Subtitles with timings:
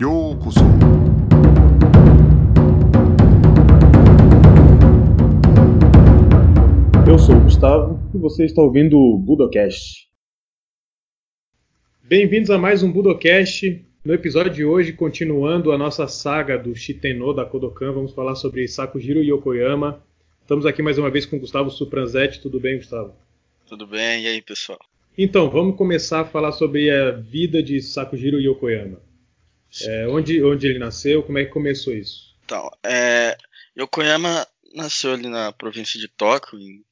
[0.00, 0.60] ようこそ
[7.06, 10.08] Eu sou o Gustavo e você está ouvindo o Budocast.
[12.02, 13.86] Bem-vindos a mais um Budocast.
[14.04, 18.66] No episódio de hoje, continuando a nossa saga do Shiteno da Kodokan, vamos falar sobre
[18.66, 20.02] Sakujiro Yokoyama.
[20.40, 22.42] Estamos aqui mais uma vez com o Gustavo Supranzetti.
[22.42, 23.14] Tudo bem, Gustavo?
[23.64, 24.24] Tudo bem?
[24.24, 24.78] E aí, pessoal?
[25.16, 28.98] Então, vamos começar a falar sobre a vida de Sakujiro Yokoyama.
[29.83, 32.35] É, onde, onde ele nasceu, como é que começou isso?
[32.45, 33.37] Então, é,
[33.77, 36.83] Yokoyama nasceu ali na província de Tóquio, em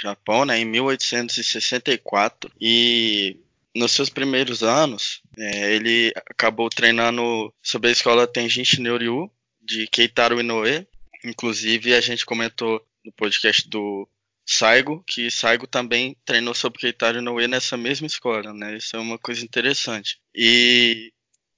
[0.00, 2.50] Japão, né, em 1864.
[2.60, 3.36] E
[3.74, 9.30] nos seus primeiros anos, é, ele acabou treinando sob a escola Tenjin Shinryu
[9.60, 10.86] de Keitaro Inoue.
[11.24, 14.08] Inclusive, a gente comentou no podcast do
[14.44, 18.76] Saigo, que Saigo também treinou sob Keitaro Inoue nessa mesma escola, né?
[18.76, 20.20] Isso é uma coisa interessante.
[20.34, 21.12] E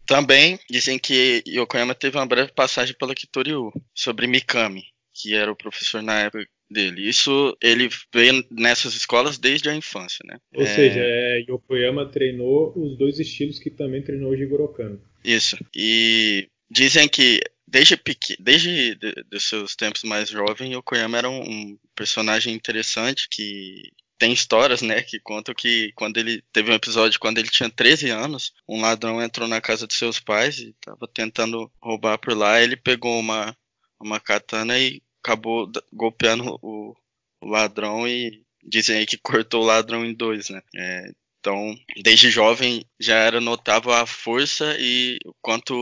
[0.06, 5.56] também dizem que Yokoyama teve uma breve passagem pela Kitoryu sobre Mikami, que era o
[5.56, 7.08] professor na época dele.
[7.08, 10.38] Isso ele veio nessas escolas desde a infância, né?
[10.54, 15.00] Ou É, seja, é, Yokoyama treinou os dois estilos que também treinou o Jigoro Kano.
[15.24, 15.56] Isso.
[15.74, 21.40] E dizem que desde pequeno, desde de, de seus tempos mais jovem, Yokoyama era um,
[21.42, 23.90] um personagem interessante que
[24.24, 28.08] tem histórias, né, que contam que quando ele teve um episódio quando ele tinha 13
[28.08, 32.58] anos, um ladrão entrou na casa de seus pais e estava tentando roubar por lá,
[32.58, 33.54] ele pegou uma
[34.00, 36.96] uma katana e acabou golpeando o,
[37.42, 40.62] o ladrão e dizem aí que cortou o ladrão em dois, né?
[40.74, 45.74] É, então, desde jovem já era notável a força e o quanto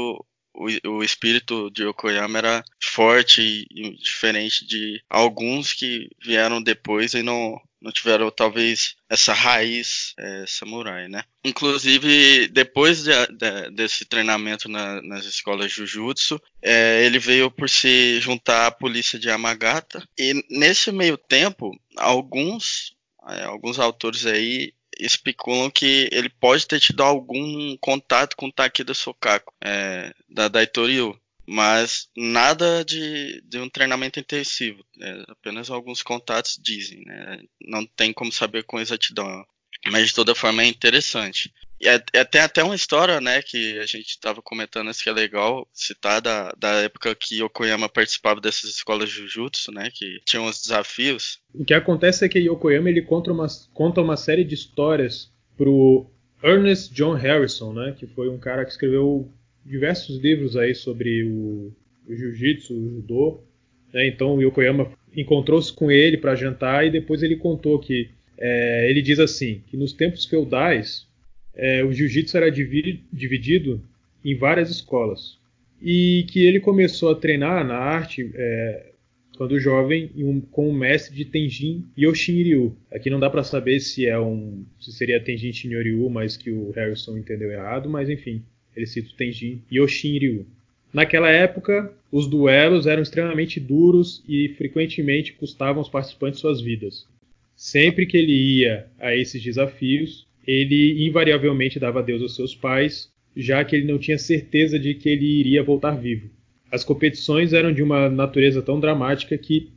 [0.52, 7.14] o, o espírito de Yokoyama era forte e, e diferente de alguns que vieram depois
[7.14, 11.24] e não, não tiveram talvez essa raiz é, samurai, né?
[11.44, 18.20] Inclusive, depois de- de- desse treinamento na- nas escolas Jujutsu, é, ele veio por se
[18.20, 22.94] juntar à polícia de Yamagata e nesse meio tempo, alguns,
[23.28, 29.52] é, alguns autores aí especulam que ele pode ter tido algum contato com Takeda Sokaku,
[29.64, 37.04] é, da Daitoryu, mas nada de, de um treinamento intensivo, é, apenas alguns contatos dizem,
[37.04, 37.40] né?
[37.60, 39.44] não tem como saber com exatidão,
[39.90, 41.52] mas de toda forma é interessante.
[41.80, 45.08] E é, é- tem até uma história, né, que a gente estava comentando antes que
[45.08, 50.46] é legal citar da, da época que Yokoyama participava dessas escolas Jujutsu, né, que tinham
[50.46, 54.54] os desafios, O que acontece é que Yokoyama ele conta uma, conta uma série de
[54.54, 56.08] histórias pro
[56.40, 59.32] Ernest John Harrison, né, que foi um cara que escreveu
[59.64, 61.72] diversos livros aí sobre o,
[62.08, 63.40] o jiu-jitsu, o judô.
[63.92, 68.08] né, então o Yokoyama encontrou-se com ele para jantar e depois ele contou que
[68.38, 71.06] é, ele diz assim que nos tempos feudais
[71.54, 73.82] é, o jiu-jitsu era divi- dividido
[74.24, 75.38] em várias escolas
[75.80, 78.86] e que ele começou a treinar na arte é,
[79.36, 82.76] quando jovem um- com o mestre de Tenjin Yoshinryu.
[82.90, 86.70] Aqui não dá para saber se é um se seria Tenjin Shinryu, mas que o
[86.70, 88.42] Harrison entendeu errado, mas enfim,
[88.76, 90.46] ele cita o Tenjin Yoshinryu.
[90.92, 97.06] Naquela época, os duelos eram extremamente duros e frequentemente custavam aos participantes suas vidas.
[97.56, 103.64] Sempre que ele ia a esses desafios, ele invariavelmente dava adeus aos seus pais, já
[103.64, 106.28] que ele não tinha certeza de que ele iria voltar vivo.
[106.70, 109.70] As competições eram de uma natureza tão dramática que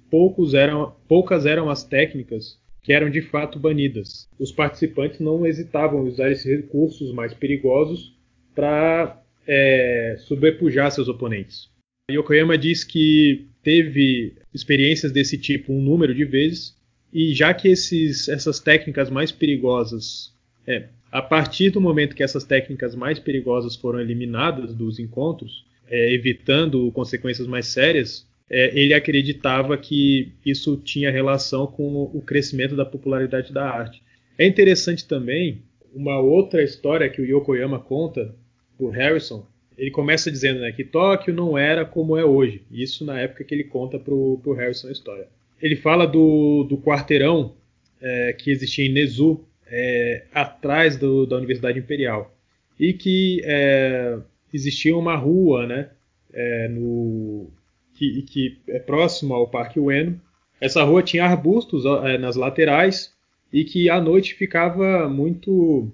[0.53, 4.29] eram, poucas eram as técnicas que eram de fato banidas.
[4.39, 8.14] Os participantes não hesitavam em usar esses recursos mais perigosos
[8.55, 11.69] para é, sobrepujar seus oponentes.
[12.09, 16.75] Yokoyama diz que teve experiências desse tipo um número de vezes,
[17.11, 20.33] e já que esses, essas técnicas mais perigosas,
[20.67, 26.13] é, a partir do momento que essas técnicas mais perigosas foram eliminadas dos encontros, é,
[26.13, 32.85] evitando consequências mais sérias, é, ele acreditava que isso tinha relação com o crescimento da
[32.85, 34.03] popularidade da arte.
[34.38, 35.63] É interessante também
[35.94, 38.35] uma outra história que o Yokoyama conta
[38.80, 39.46] do Harrison.
[39.78, 42.62] Ele começa dizendo né, que Tóquio não era como é hoje.
[42.72, 45.27] Isso na época que ele conta para o Harrison a história.
[45.62, 47.54] Ele fala do, do quarteirão
[48.01, 52.33] é, que existia em Nezu, é, atrás do, da Universidade Imperial.
[52.80, 54.18] E que é,
[54.54, 55.89] existia uma rua né,
[56.33, 57.50] é, no,
[57.95, 60.19] que, que é próximo ao Parque Ueno.
[60.60, 63.13] Essa rua tinha arbustos é, nas laterais
[63.51, 65.92] e que à noite ficava muito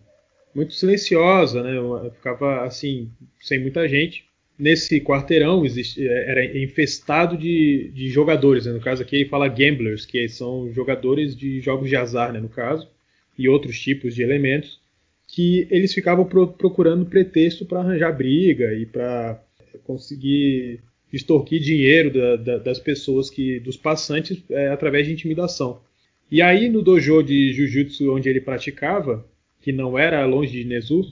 [0.53, 1.71] muito silenciosa, né?
[2.15, 3.09] Ficava assim
[3.39, 4.25] sem muita gente.
[4.57, 8.73] Nesse quarteirão existe, era infestado de, de jogadores, né?
[8.73, 12.39] no caso aqui ele fala gamblers, que são jogadores de jogos de azar, né?
[12.39, 12.87] no caso,
[13.35, 14.79] e outros tipos de elementos
[15.27, 19.41] que eles ficavam pro, procurando pretexto para arranjar briga e para
[19.83, 20.81] conseguir
[21.11, 25.81] extorquir dinheiro da, da, das pessoas que dos passantes é, através de intimidação.
[26.29, 29.25] E aí no dojo de jiu-jitsu onde ele praticava,
[29.61, 31.03] que não era longe de Nezu,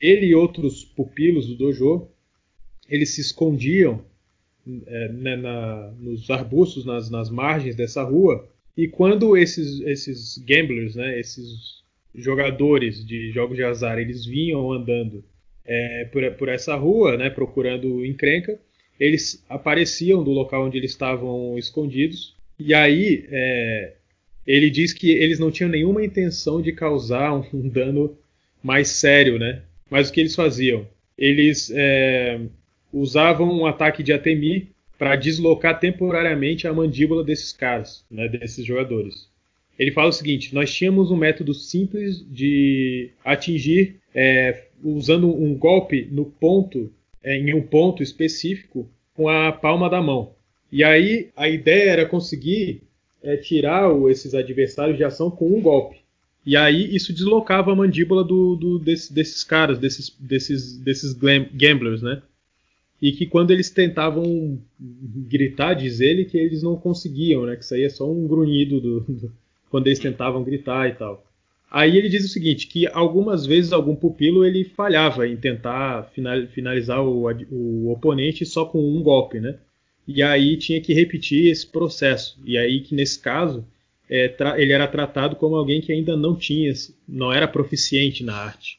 [0.00, 2.08] ele e outros pupilos do dojo,
[2.88, 4.04] eles se escondiam
[4.86, 10.96] é, né, na, nos arbustos, nas, nas, margens dessa rua, e quando esses, esses gamblers,
[10.96, 11.82] né, esses
[12.14, 15.24] jogadores de jogos de azar, eles vinham andando
[15.64, 18.58] é, por, por, essa rua, né, procurando encrenca,
[18.98, 23.94] eles apareciam do local onde eles estavam escondidos, e aí é,
[24.46, 28.16] ele diz que eles não tinham nenhuma intenção de causar um, um dano
[28.62, 29.62] mais sério, né?
[29.90, 30.86] Mas o que eles faziam?
[31.16, 32.40] Eles é,
[32.92, 34.68] usavam um ataque de Atemi
[34.98, 39.28] para deslocar temporariamente a mandíbula desses caras, né, desses jogadores.
[39.78, 46.08] Ele fala o seguinte: nós tínhamos um método simples de atingir é, usando um golpe
[46.10, 46.92] no ponto,
[47.22, 50.32] é, em um ponto específico, com a palma da mão.
[50.70, 52.82] E aí a ideia era conseguir
[53.24, 56.04] é, tirar o, esses adversários de ação com um golpe.
[56.46, 62.02] E aí isso deslocava a mandíbula do, do desse, desses caras, desses, desses, desses gamblers,
[62.02, 62.22] né?
[63.00, 67.56] E que quando eles tentavam gritar, diz ele, que eles não conseguiam, né?
[67.56, 69.32] Que saía só um grunhido do, do,
[69.70, 71.24] quando eles tentavam gritar e tal.
[71.70, 76.08] Aí ele diz o seguinte, que algumas vezes algum pupilo ele falhava em tentar
[76.52, 79.58] finalizar o, o oponente só com um golpe, né?
[80.06, 82.38] E aí tinha que repetir esse processo.
[82.44, 83.66] E aí que nesse caso
[84.08, 86.72] é, ele era tratado como alguém que ainda não tinha,
[87.08, 88.78] não era proficiente na arte.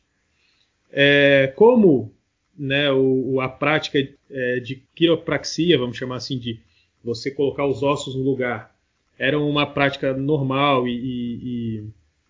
[0.91, 2.11] É, como
[2.57, 3.97] né, o, a prática
[4.29, 6.59] é, de quiropraxia, vamos chamar assim, de
[7.03, 8.73] você colocar os ossos no lugar,
[9.17, 11.83] era uma prática normal e, e,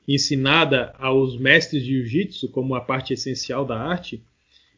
[0.07, 4.21] e ensinada aos mestres de jiu-jitsu como a parte essencial da arte.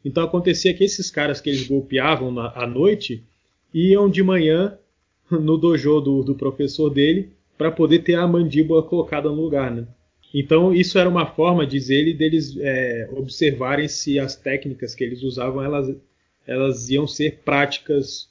[0.04, 3.24] Então acontecia que esses caras que eles golpeavam na, à noite
[3.72, 4.78] iam de manhã
[5.30, 9.86] no dojo do, do professor dele para poder ter a mandíbula colocada no lugar, né?
[10.32, 15.22] Então isso era uma forma, diz ele, deles é, observarem se as técnicas que eles
[15.22, 15.94] usavam elas,
[16.46, 18.30] elas iam ser práticas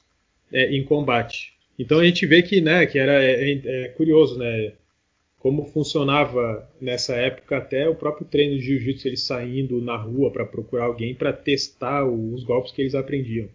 [0.52, 1.54] é, em combate.
[1.78, 4.74] Então a gente vê que, né, que era é, é, é curioso, né,
[5.40, 10.46] como funcionava nessa época até o próprio treino de jiu-jitsu eles saindo na rua para
[10.46, 13.48] procurar alguém para testar os golpes que eles aprendiam.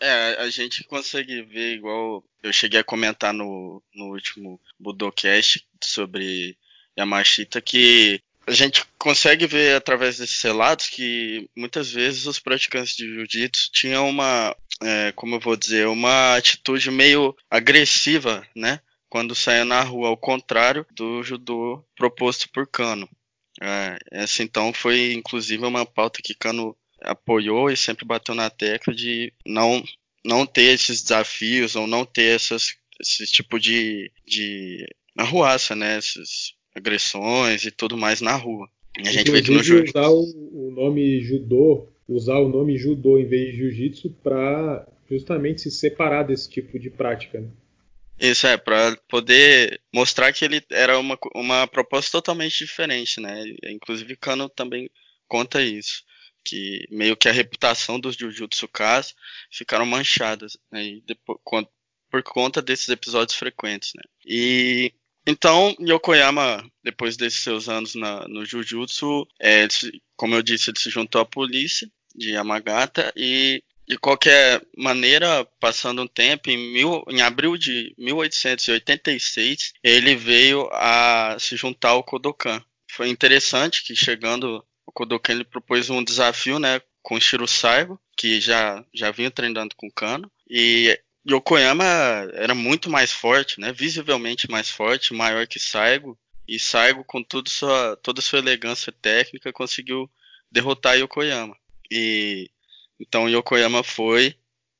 [0.00, 6.56] É, a gente consegue ver, igual eu cheguei a comentar no, no último Budocast sobre
[6.98, 13.04] Yamashita, que a gente consegue ver através desses relatos que muitas vezes os praticantes de
[13.04, 18.80] jiu-jitsu tinham uma, é, como eu vou dizer, uma atitude meio agressiva, né?
[19.08, 23.08] Quando saia na rua, ao contrário do judô proposto por Kano.
[23.60, 28.94] É, essa então foi inclusive uma pauta que Kano apoiou e sempre bateu na tecla
[28.94, 29.82] de não,
[30.24, 34.86] não ter esses desafios ou não ter essas, esse tipo de, de
[35.16, 35.98] arruaça, né?
[35.98, 38.68] Esses, agressões e tudo mais na rua.
[38.98, 42.76] E a gente vê que no jiu usar o, o nome judô, usar o nome
[42.76, 47.40] judô em vez de jiu-jitsu para justamente se separar desse tipo de prática.
[47.40, 47.48] Né?
[48.18, 53.44] Isso é, para poder mostrar que ele era uma, uma proposta totalmente diferente, né?
[53.64, 54.90] Inclusive Kano também
[55.26, 56.02] conta isso,
[56.44, 59.14] que meio que a reputação dos Jujutsu Kas
[59.50, 60.84] ficaram manchadas, né?
[60.84, 61.38] E depois,
[62.10, 64.02] por conta desses episódios frequentes, né?
[64.24, 64.92] E
[65.26, 69.68] então, Yokoyama, depois desses seus anos na, no Jujutsu, é,
[70.16, 76.02] como eu disse, ele se juntou à polícia de Yamagata e de qualquer maneira, passando
[76.02, 82.62] um tempo, em, mil, em abril de 1886, ele veio a se juntar ao Kodokan.
[82.88, 88.40] Foi interessante que chegando o Kodokan ele propôs um desafio, né, com Shiro Saigo, que
[88.40, 91.84] já já vinha treinando com Kano, e Yokoyama
[92.34, 93.72] era muito mais forte, né?
[93.72, 96.18] Visivelmente mais forte, maior que Saigo.
[96.48, 100.10] E Saigo, com tudo sua, toda sua elegância técnica, conseguiu
[100.50, 101.56] derrotar Yokoyama.
[101.90, 102.50] E
[102.98, 104.34] então Yokoyama foi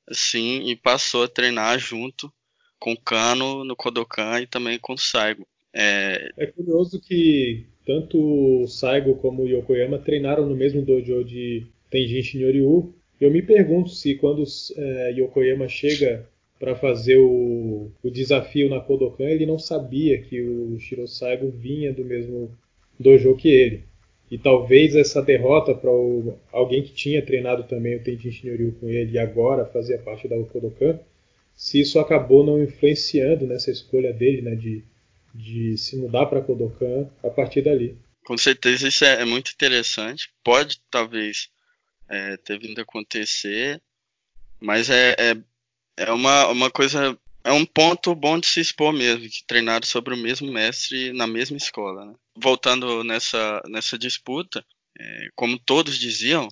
[0.08, 2.32] assim e passou a treinar junto
[2.78, 5.46] com Kano no Kodokan e também com Saigo.
[5.72, 11.66] É, é curioso que tanto o Saigo como o Yokoyama treinaram no mesmo dojo de
[11.90, 12.94] Tenjin Shinryu.
[13.20, 14.44] Eu me pergunto se quando
[14.76, 16.24] é, Yokoyama chega
[16.56, 22.04] para fazer o, o, desafio na Kodokan, ele não sabia que o Shirosaigo vinha do
[22.04, 22.56] mesmo
[22.96, 23.82] dojo que ele.
[24.30, 25.90] E talvez essa derrota para
[26.52, 30.38] alguém que tinha treinado também o Tenjin Shinryu com ele e agora fazia parte da
[30.38, 30.96] Kodokan,
[31.56, 34.84] se isso acabou não influenciando nessa escolha dele, né, de,
[35.34, 37.98] de se mudar para Kodokan a partir dali.
[38.24, 40.30] com certeza isso é, é muito interessante.
[40.44, 41.48] Pode, talvez,
[42.08, 43.80] é, ter vindo a acontecer,
[44.60, 45.36] mas é, é,
[45.96, 47.18] é uma, uma coisa.
[47.42, 51.26] É um ponto bom de se expor mesmo, que treinaram sobre o mesmo mestre na
[51.26, 52.04] mesma escola.
[52.04, 52.14] Né?
[52.36, 54.64] Voltando nessa, nessa disputa,
[54.98, 56.48] é, como todos diziam,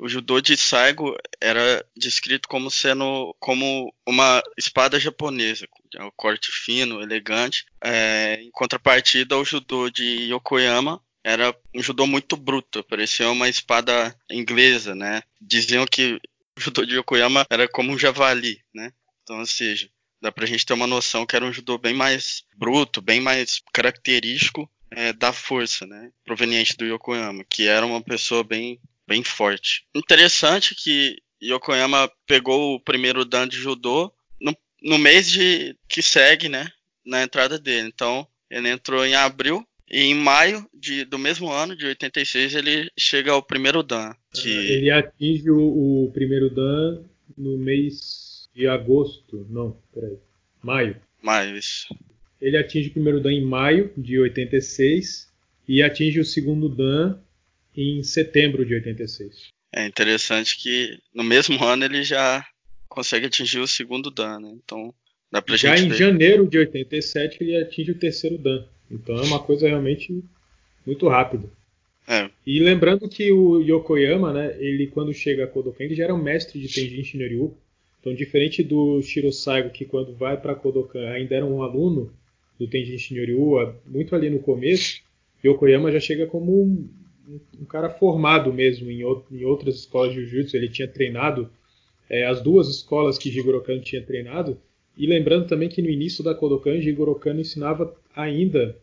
[0.00, 6.50] o judô de Saigo era descrito como sendo como uma espada japonesa, com um corte
[6.50, 7.66] fino, elegante.
[7.82, 14.16] É, em contrapartida, o judô de Yokoyama era um judô muito bruto, parecia uma espada
[14.30, 15.22] inglesa, né?
[15.40, 16.18] Diziam que
[16.56, 18.92] o judô de Yokoyama era como um javali, né?
[19.22, 19.90] Então, ou seja,
[20.20, 23.60] dá pra gente ter uma noção que era um judô bem mais bruto, bem mais
[23.72, 26.10] característico é, da força, né?
[26.24, 28.80] Proveniente do Yokoyama, que era uma pessoa bem
[29.10, 29.82] bem forte.
[29.92, 36.48] Interessante que Yokoyama pegou o primeiro dan de judô no, no mês de que segue,
[36.48, 36.70] né,
[37.04, 37.88] na entrada dele.
[37.88, 42.88] Então, ele entrou em abril e em maio de, do mesmo ano, de 86, ele
[42.96, 44.14] chega ao primeiro dan.
[44.32, 44.48] Que...
[44.48, 47.02] Ele atinge o, o, primeiro dan
[47.36, 49.44] no mês de agosto.
[49.50, 50.18] Não, peraí.
[50.62, 50.96] Maio.
[51.20, 51.92] Maio, isso.
[52.40, 55.28] Ele atinge o primeiro dan em maio de 86
[55.66, 57.18] e atinge o segundo dan
[57.76, 59.48] em setembro de 86.
[59.72, 62.44] É interessante que no mesmo ano ele já
[62.88, 64.52] consegue atingir o segundo Dan, né?
[64.62, 64.92] Então
[65.30, 65.80] dá pra já gente.
[65.80, 65.96] Já em ver.
[65.96, 68.64] janeiro de 87 ele atinge o terceiro Dan.
[68.90, 70.24] Então é uma coisa realmente
[70.84, 71.48] muito rápida.
[72.08, 72.28] É.
[72.44, 76.22] E lembrando que o Yokoyama, né, ele quando chega a Kodokan, ele já era um
[76.22, 77.56] mestre de Tenjin Shinryu.
[78.00, 82.12] Então, diferente do Shiro Saigo, que quando vai para Kodokan ainda era um aluno
[82.58, 85.02] do Tenjin Shinryu, muito ali no começo,
[85.44, 86.88] Yokoyama já chega como um,
[87.60, 90.56] um cara formado mesmo em, em outras escolas de jiu-jitsu.
[90.56, 91.50] Ele tinha treinado
[92.08, 94.60] é, as duas escolas que Jigoro Kano tinha treinado.
[94.96, 98.76] E lembrando também que no início da Kodokan, Jigoro Kano ensinava ainda,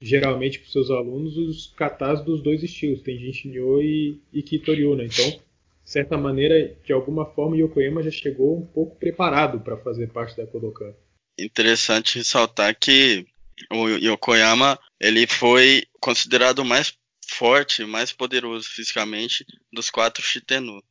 [0.00, 4.96] geralmente para seus alunos, os katas dos dois estilos, Tenjin Shinryu e, e Kitoryu.
[4.96, 5.04] Né?
[5.06, 10.08] Então, de certa maneira, de alguma forma, Yokoyama já chegou um pouco preparado para fazer
[10.08, 10.92] parte da Kodokan.
[11.38, 13.26] Interessante ressaltar que
[13.70, 16.92] o Yokoyama ele foi considerado mais
[17.34, 20.82] forte, mais poderoso fisicamente dos quatro Shitenu.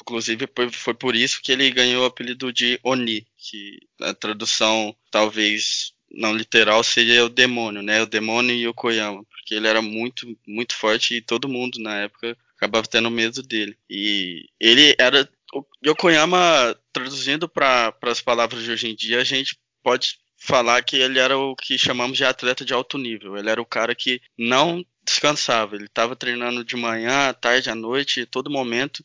[0.00, 5.92] Inclusive foi por isso que ele ganhou o apelido de Oni, que a tradução talvez
[6.10, 8.02] não literal seria o demônio, né?
[8.02, 12.86] O demônio Yokoyama, porque ele era muito, muito forte e todo mundo na época acabava
[12.86, 13.76] tendo medo dele.
[13.88, 19.58] E ele era o Yokoyama traduzindo para as palavras de hoje em dia, a gente
[19.82, 23.36] pode falar que ele era o que chamamos de atleta de alto nível.
[23.36, 25.74] Ele era o cara que não descansava.
[25.74, 29.04] Ele estava treinando de manhã, à tarde, à noite, todo momento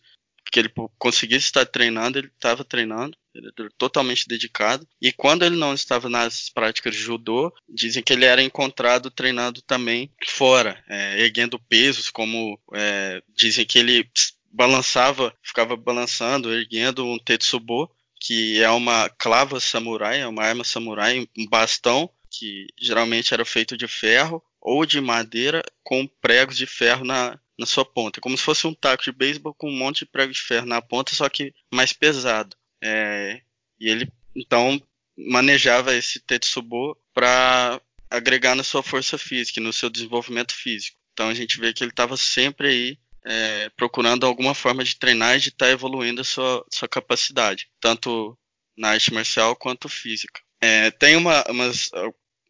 [0.52, 3.18] que ele conseguisse estar treinando, ele estava treinando.
[3.34, 4.88] Ele era totalmente dedicado.
[5.02, 9.62] E quando ele não estava nas práticas de judô, dizem que ele era encontrado treinando
[9.62, 14.10] também fora, é, erguendo pesos, como é, dizem que ele
[14.50, 21.28] balançava, ficava balançando, erguendo um tetsubo, que é uma clava samurai, é uma arma samurai,
[21.38, 27.06] um bastão que geralmente era feito de ferro ou de madeira com pregos de ferro
[27.06, 28.20] na, na sua ponta.
[28.20, 30.82] Como se fosse um taco de beisebol com um monte de prego de ferro na
[30.82, 32.58] ponta, só que mais pesado.
[32.84, 33.42] É,
[33.80, 34.82] e ele então
[35.16, 37.80] manejava esse tetsubo para
[38.10, 40.98] agregar na sua força física, no seu desenvolvimento físico.
[41.14, 45.36] Então a gente vê que ele estava sempre aí é, procurando alguma forma de treinar
[45.36, 48.36] e de estar tá evoluindo a sua, sua capacidade, tanto
[48.76, 50.42] na arte marcial quanto física.
[50.60, 51.92] É, tem uma, umas,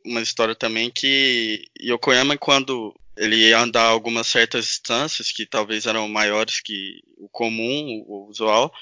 [0.06, 6.08] uma história também que Yokoyama, quando ele ia andar algumas certas distâncias que talvez eram
[6.08, 8.74] maiores que o comum, o usual,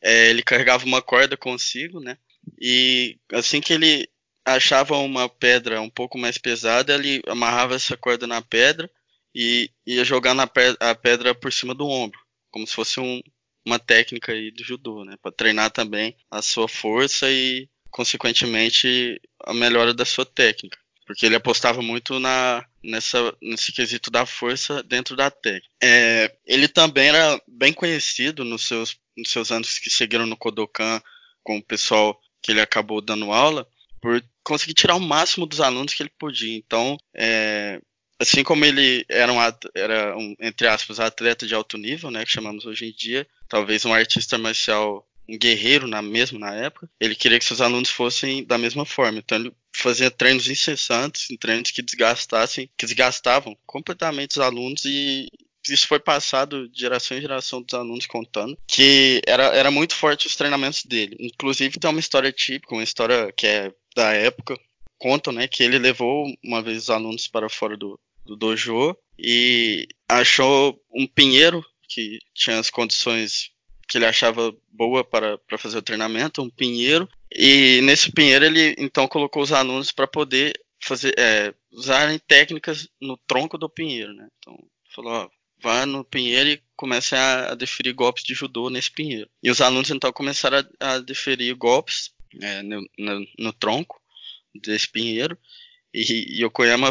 [0.00, 2.18] é, ele carregava uma corda consigo, né?
[2.60, 4.08] E assim que ele
[4.44, 8.90] achava uma pedra um pouco mais pesada, ele amarrava essa corda na pedra
[9.34, 12.18] e ia jogar na pe a pedra por cima do ombro,
[12.50, 13.22] como se fosse um,
[13.64, 15.16] uma técnica aí do judô, né?
[15.22, 20.78] Para treinar também a sua força e consequentemente, a melhora da sua técnica.
[21.06, 25.68] Porque ele apostava muito na, nessa, nesse quesito da força dentro da técnica.
[25.82, 31.02] É, ele também era bem conhecido nos seus, nos seus anos que seguiram no Kodokan,
[31.42, 33.66] com o pessoal que ele acabou dando aula,
[34.00, 36.56] por conseguir tirar o máximo dos alunos que ele podia.
[36.56, 37.80] Então, é,
[38.18, 39.38] assim como ele era, um,
[39.74, 43.84] era um, entre aspas, atleta de alto nível, né, que chamamos hoje em dia, talvez
[43.84, 45.06] um artista marcial
[45.38, 49.18] guerreiro na mesmo na época, ele queria que seus alunos fossem da mesma forma.
[49.18, 55.28] Então ele fazia treinos incessantes, treinos que desgastassem, que desgastavam completamente os alunos e
[55.68, 60.26] isso foi passado de geração em geração dos alunos contando, que era, era muito forte
[60.26, 61.16] os treinamentos dele.
[61.20, 64.58] Inclusive tem uma história típica, uma história que é da época,
[64.98, 69.86] contam, né, que ele levou uma vez os alunos para fora do, do dojo e
[70.08, 73.51] achou um pinheiro que tinha as condições
[73.92, 78.74] que ele achava boa para, para fazer o treinamento, um pinheiro, e nesse pinheiro ele
[78.78, 84.28] então colocou os alunos para poder fazer é, usarem técnicas no tronco do pinheiro, né?
[84.38, 84.58] Então
[84.94, 85.28] falou, ó,
[85.60, 89.28] vá no pinheiro e comece a, a deferir golpes de judô nesse pinheiro.
[89.42, 94.00] E os alunos então começaram a, a deferir golpes é, no, no, no, tronco
[94.54, 95.36] desse pinheiro,
[95.92, 96.90] e, e Yokoyama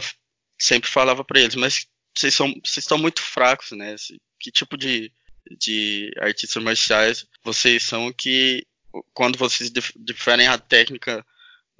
[0.59, 3.95] sempre falava para eles, mas vocês são vocês estão muito fracos, né?
[4.39, 5.11] Que tipo de
[5.49, 8.65] de artistas marciais vocês são que
[9.13, 11.25] quando vocês diferem a técnica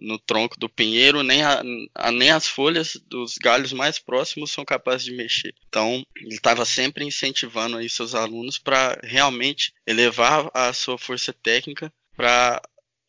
[0.02, 1.62] no tronco do pinheiro, nem, a,
[1.94, 5.54] a, nem as folhas dos galhos mais próximos são capazes de mexer.
[5.68, 11.94] Então, ele estava sempre incentivando aí seus alunos para realmente elevar a sua força técnica
[12.16, 12.60] para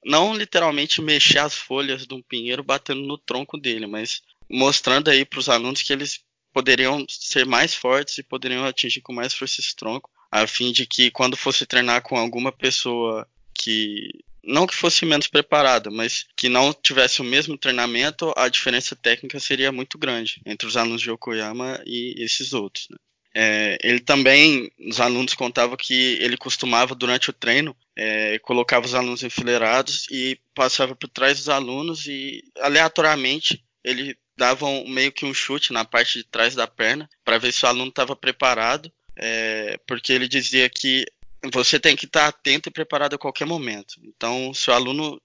[0.05, 5.25] não literalmente mexer as folhas de um pinheiro batendo no tronco dele, mas mostrando aí
[5.25, 6.21] para os alunos que eles
[6.53, 10.87] poderiam ser mais fortes e poderiam atingir com mais força esse tronco, a fim de
[10.87, 14.09] que quando fosse treinar com alguma pessoa que
[14.43, 19.39] não que fosse menos preparada, mas que não tivesse o mesmo treinamento, a diferença técnica
[19.39, 22.89] seria muito grande entre os alunos de Yokoyama e esses outros.
[22.91, 22.97] Né?
[23.35, 28.95] É, ele também, os alunos contavam que ele costumava, durante o treino, é, colocava os
[28.95, 35.25] alunos enfileirados e passava por trás dos alunos e, aleatoriamente, ele dava um, meio que
[35.25, 38.93] um chute na parte de trás da perna para ver se o aluno estava preparado,
[39.17, 41.05] é, porque ele dizia que
[41.53, 43.95] você tem que estar atento e preparado a qualquer momento.
[44.03, 45.21] Então, se o aluno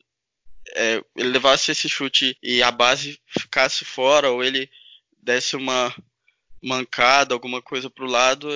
[0.75, 4.69] é, levasse esse chute e a base ficasse fora, ou ele
[5.21, 5.93] desse uma
[6.61, 8.49] mancada, alguma coisa para o lado,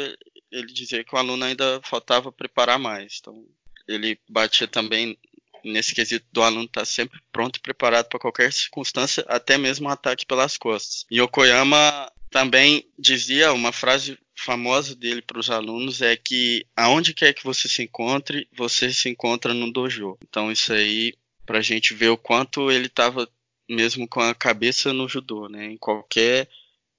[0.52, 3.18] ele dizia que o aluno ainda faltava preparar mais.
[3.20, 3.46] Então,
[3.88, 5.18] ele batia também
[5.64, 9.92] nesse quesito do aluno estar sempre pronto e preparado para qualquer circunstância, até mesmo um
[9.92, 11.06] ataque pelas costas.
[11.10, 17.34] E Yokoyama também dizia uma frase famosa dele para os alunos é que aonde quer
[17.34, 20.18] que você se encontre, você se encontra no dojo.
[20.28, 21.14] Então isso aí
[21.46, 23.28] para a gente ver o quanto ele estava
[23.70, 25.66] mesmo com a cabeça no judô, né?
[25.66, 26.50] Em qualquer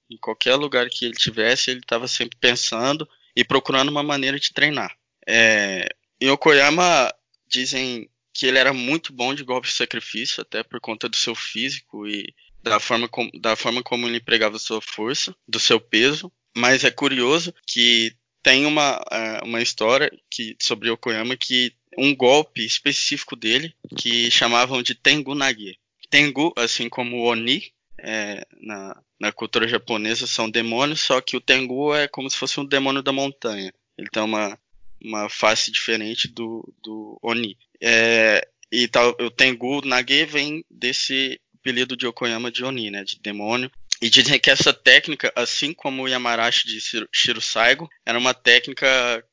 [0.09, 4.53] em qualquer lugar que ele tivesse, ele estava sempre pensando e procurando uma maneira de
[4.53, 4.95] treinar.
[5.27, 5.87] É,
[6.19, 7.13] em Okoyama
[7.47, 11.35] dizem que ele era muito bom de golpe de sacrifício, até por conta do seu
[11.35, 16.31] físico e da forma, com, da forma como ele empregava sua força, do seu peso.
[16.55, 22.65] Mas é curioso que tem uma, é, uma história que, sobre Yokoyama que um golpe
[22.65, 25.77] específico dele que chamavam de Tengu Nage.
[26.09, 31.95] Tengu, assim como Oni, é, na, na cultura japonesa são demônios, só que o Tengu
[31.95, 33.73] é como se fosse um demônio da montanha.
[33.97, 34.59] Ele tem uma,
[35.03, 37.57] uma face diferente do, do Oni.
[37.81, 43.19] É, e tal, o Tengu Nage vem desse apelido de Yokoyama de Oni, né, de
[43.19, 43.71] demônio.
[44.03, 48.85] E dizem que essa técnica, assim como o Yamarashi de Shiro Saigo, era uma técnica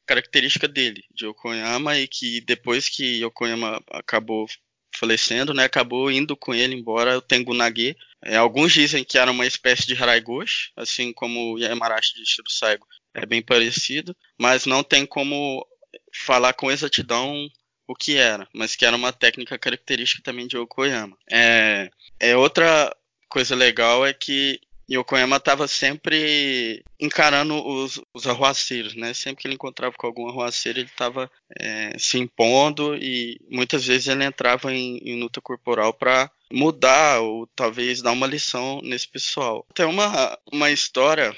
[0.06, 4.46] característica dele, de Yokoyama, e que depois que Yokoyama acabou
[4.94, 7.96] falecendo, né, acabou indo com ele embora o Tengu Nage.
[8.22, 12.48] É, alguns dizem que era uma espécie de Haraigoshi, assim como o Yamarashi de Shiro
[12.48, 15.66] Saigo é bem parecido, mas não tem como
[16.14, 17.50] falar com exatidão
[17.88, 21.18] o que era, mas que era uma técnica característica também de Yokoyama.
[21.28, 22.94] É, é outra
[23.30, 29.14] coisa legal é que Yokoyama estava sempre encarando os, os arruaceiros, né?
[29.14, 34.08] Sempre que ele encontrava com algum arruaceiro, ele estava é, se impondo e muitas vezes
[34.08, 39.64] ele entrava em, em luta corporal para mudar ou talvez dar uma lição nesse pessoal.
[39.72, 41.34] Tem uma, uma história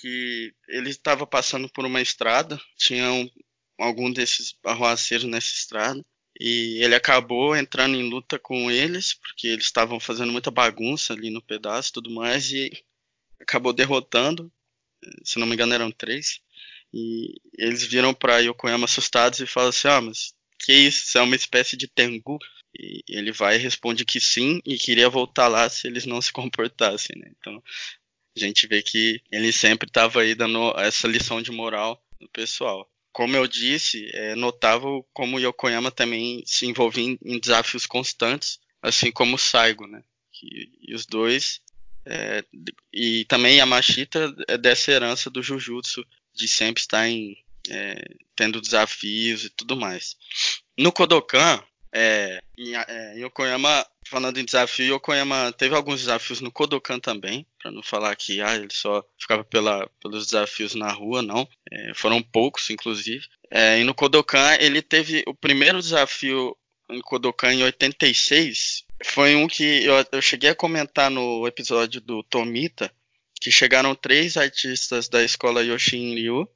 [0.00, 3.30] que ele estava passando por uma estrada, tinha um,
[3.78, 6.04] algum desses arruaceiros nessa estrada,
[6.40, 11.30] e ele acabou entrando em luta com eles, porque eles estavam fazendo muita bagunça ali
[11.30, 12.70] no pedaço e tudo mais, e
[13.40, 14.52] acabou derrotando.
[15.24, 16.40] Se não me engano, eram três.
[16.94, 21.06] E eles viram para Yokoyama assustados e falam assim: Ah, mas que isso?
[21.06, 22.38] Isso é uma espécie de Tengu?
[22.78, 26.32] E ele vai e responde que sim, e queria voltar lá se eles não se
[26.32, 27.32] comportassem, né?
[27.38, 27.62] Então
[28.36, 32.88] a gente vê que ele sempre estava aí dando essa lição de moral no pessoal
[33.18, 39.10] como eu disse, é notável como Yokoyama também se envolvia em, em desafios constantes, assim
[39.10, 40.04] como o Saigo, né?
[40.32, 41.60] Que, e os dois,
[42.06, 42.44] é,
[42.92, 47.36] e também Yamashita é dessa herança do Jujutsu, de sempre estar em,
[47.68, 48.04] é,
[48.36, 50.14] tendo desafios e tudo mais.
[50.78, 51.60] No Kodokan,
[51.92, 57.70] é, em, é, Yokoyama, falando em desafio, Yokoyama teve alguns desafios no Kodokan também, para
[57.70, 61.48] não falar que ah, ele só ficava pela, pelos desafios na rua, não.
[61.70, 63.26] É, foram poucos, inclusive.
[63.50, 66.56] É, e no Kodokan, ele teve o primeiro desafio
[66.88, 68.84] no Kodokan em 86.
[69.04, 72.90] Foi um que eu, eu cheguei a comentar no episódio do Tomita,
[73.40, 76.48] que chegaram três artistas da escola Yoshin Ryu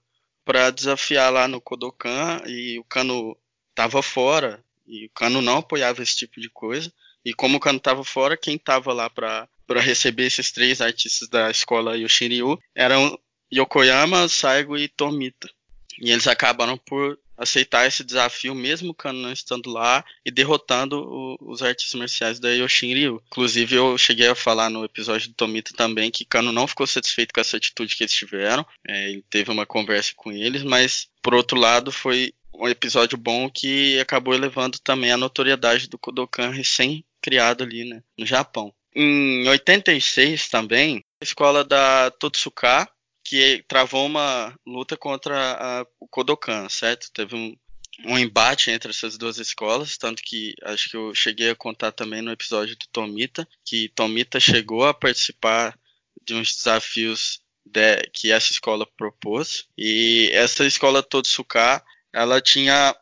[0.44, 3.36] para desafiar lá no Kodokan e o Kano
[3.74, 6.92] tava fora e o Kano não apoiava esse tipo de coisa.
[7.24, 9.48] E como o Kano tava fora, quem tava lá para
[9.80, 13.18] receber esses três artistas da escola Yoshin Ryu eram
[13.52, 15.48] Yokoyama, Saigo e Tomita.
[16.00, 21.36] E eles acabaram por aceitar esse desafio, mesmo Kano não estando lá, e derrotando o,
[21.40, 23.22] os artes marciais da Yoshin Ryu.
[23.26, 27.32] Inclusive, eu cheguei a falar no episódio do Tomita também que Kano não ficou satisfeito
[27.34, 28.64] com essa atitude que eles tiveram.
[28.86, 33.50] É, ele teve uma conversa com eles, mas, por outro lado, foi um episódio bom
[33.50, 36.50] que acabou elevando também a notoriedade do Kodokan
[37.22, 38.74] recém-criado ali né, no Japão.
[38.94, 42.88] Em 86 também, a escola da Totsuka
[43.24, 47.10] que travou uma luta contra o Kodokan, certo?
[47.14, 47.56] Teve um,
[48.04, 52.20] um embate entre essas duas escolas, tanto que acho que eu cheguei a contar também
[52.20, 55.78] no episódio do Tomita, que Tomita chegou a participar
[56.26, 61.82] de uns desafios de, que essa escola propôs, e essa escola Totsuka,
[62.12, 62.94] ela tinha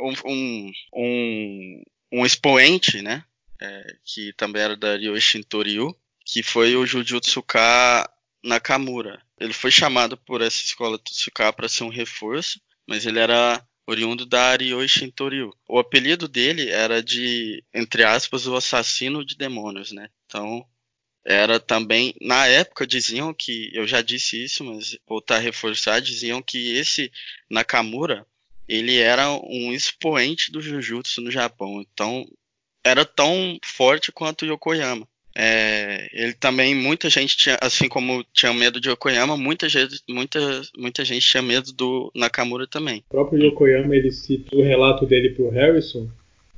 [0.00, 3.24] um, um, um, um expoente, né,
[3.60, 5.94] é, que também era da Ryoshin Toryu,
[6.24, 8.10] que foi o Jujutsuka
[8.42, 9.22] Nakamura.
[9.40, 14.26] Ele foi chamado por essa escola Tsuka para ser um reforço, mas ele era oriundo
[14.26, 15.50] da Aryoshi Toryu.
[15.66, 20.10] O apelido dele era de, entre aspas, o assassino de demônios, né?
[20.26, 20.62] Então,
[21.24, 26.42] era também, na época diziam que, eu já disse isso, mas voltar a reforçar, diziam
[26.42, 27.10] que esse
[27.48, 28.26] Nakamura,
[28.68, 31.80] ele era um expoente do Jujutsu no Japão.
[31.80, 32.26] Então,
[32.84, 35.06] era tão forte quanto o Yokoyama.
[35.40, 40.40] É, ele também, muita gente tinha, assim como tinha medo de Yokoyama, muita gente, muita,
[40.76, 43.04] muita gente tinha medo do Nakamura também.
[43.08, 46.08] O próprio Yokoyama, ele cita o relato dele pro Harrison,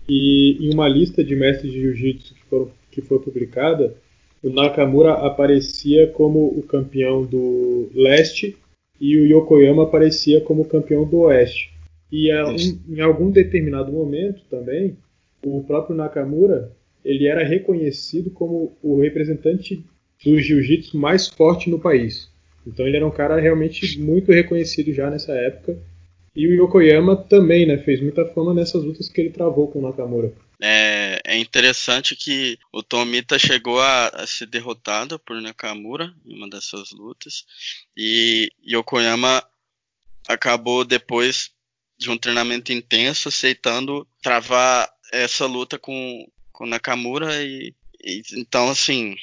[0.09, 3.95] e em uma lista de mestres de jiu-jitsu que, que foi publicada,
[4.43, 8.57] o Nakamura aparecia como o campeão do leste
[8.99, 11.71] e o Yokoyama aparecia como campeão do oeste.
[12.11, 14.97] E em, em algum determinado momento também,
[15.43, 16.73] o próprio Nakamura
[17.05, 19.85] ele era reconhecido como o representante
[20.25, 22.31] do jiu-jitsu mais forte no país.
[22.67, 25.79] Então ele era um cara realmente muito reconhecido já nessa época.
[26.37, 29.83] E o Yokoyama também, né, fez muita fama nessas lutas que ele travou com o
[29.83, 30.33] Nakamura.
[30.63, 36.49] É, é interessante que o Tomita chegou a, a, ser derrotado por Nakamura em uma
[36.49, 37.45] dessas lutas.
[37.97, 39.43] E Yokoyama
[40.29, 41.51] acabou depois
[41.99, 49.17] de um treinamento intenso aceitando travar essa luta com, com Nakamura e, e então assim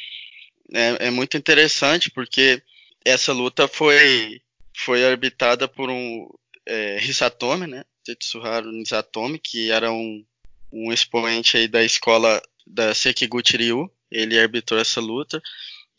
[0.74, 2.62] é, é, muito interessante porque
[3.06, 4.42] essa luta foi
[4.76, 6.28] foi arbitrada por um
[6.66, 10.24] é, Hisatomi, né, Tetsuharu Nizatomi, que era um,
[10.72, 13.92] um expoente aí da escola da Sekiguchi Ryu.
[14.12, 15.42] Ele arbitrou essa luta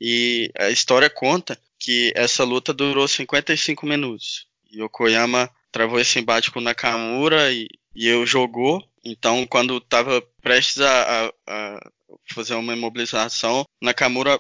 [0.01, 4.47] e a história conta que essa luta durou 55 minutos.
[4.73, 11.27] Yokoyama travou esse embate com Nakamura e, e eu jogou então, quando estava prestes a,
[11.27, 11.91] a, a,
[12.27, 14.39] fazer uma imobilização, Nakamura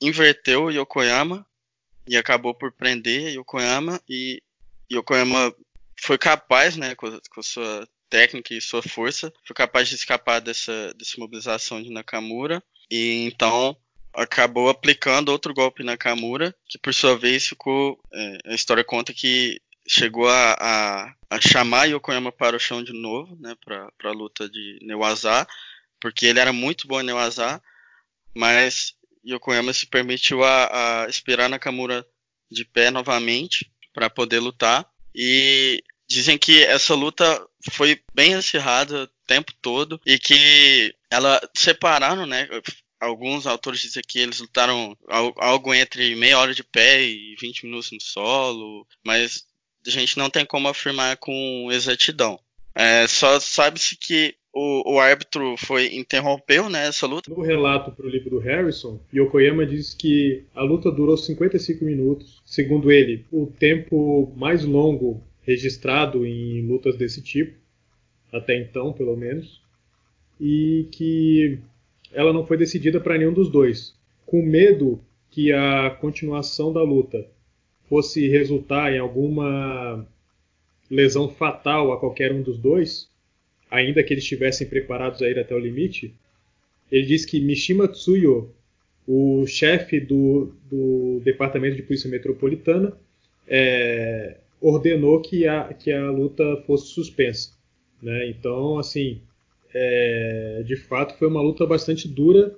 [0.00, 1.46] inverteu Yokoyama
[2.08, 4.42] e acabou por prender Yokoyama e
[4.92, 5.54] Yokoyama
[6.00, 10.92] foi capaz, né, com, com sua técnica e sua força, foi capaz de escapar dessa,
[10.94, 13.76] dessa de Nakamura e então
[14.12, 18.00] acabou aplicando outro golpe na Nakamura, que por sua vez ficou.
[18.12, 22.92] É, a história conta que chegou a, a, a, chamar Yokoyama para o chão de
[22.92, 25.44] novo, né, para a luta de Neuazá,
[25.98, 27.60] porque ele era muito bom em Neuazá,
[28.32, 28.94] mas
[29.26, 32.06] Yokoyama se permitiu a, a esperar Nakamura
[32.48, 34.88] de pé novamente para poder lutar.
[35.12, 42.26] E dizem que essa luta foi bem acirrada o tempo todo e que ela separaram,
[42.26, 42.48] né?
[43.00, 44.96] Alguns autores dizem que eles lutaram
[45.36, 49.49] algo entre meia hora de pé e 20 minutos no solo, mas
[49.86, 52.38] a gente não tem como afirmar com exatidão.
[52.74, 57.30] É, só sabe-se que o, o, árbitro foi interrompeu né, essa luta.
[57.30, 62.40] No relato para o livro do Harrison, Yokoyama diz que a luta durou 55 minutos.
[62.44, 67.58] Segundo ele, o tempo mais longo registrado em lutas desse tipo,
[68.32, 69.60] até então, pelo menos,
[70.40, 71.58] e que
[72.12, 73.94] ela não foi decidida para nenhum dos dois,
[74.26, 77.26] com medo que a continuação da luta
[77.90, 80.06] fosse resultar em alguma
[80.88, 83.10] lesão fatal a qualquer um dos dois,
[83.68, 86.14] ainda que eles estivessem preparados a ir até o limite,
[86.90, 88.54] ele diz que Mishima Tsuyo,
[89.06, 92.96] o chefe do, do Departamento de Polícia Metropolitana,
[93.48, 97.50] é, ordenou que a, que a luta fosse suspensa.
[98.00, 98.28] Né?
[98.28, 99.20] Então, assim,
[99.74, 102.56] é, de fato foi uma luta bastante dura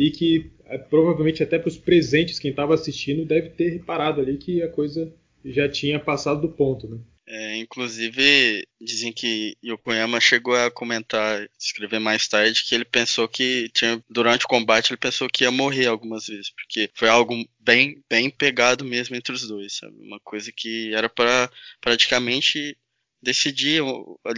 [0.00, 4.38] e que é, provavelmente até para os presentes quem estava assistindo deve ter reparado ali
[4.38, 5.12] que a coisa
[5.44, 6.98] já tinha passado do ponto, né?
[7.26, 13.70] É, inclusive, dizem que Yokoyama chegou a comentar, escrever mais tarde, que ele pensou que
[13.72, 18.02] tinha, durante o combate ele pensou que ia morrer algumas vezes, porque foi algo bem,
[18.10, 19.94] bem pegado mesmo entre os dois, sabe?
[20.00, 21.48] Uma coisa que era para
[21.80, 22.76] praticamente
[23.22, 23.82] decidir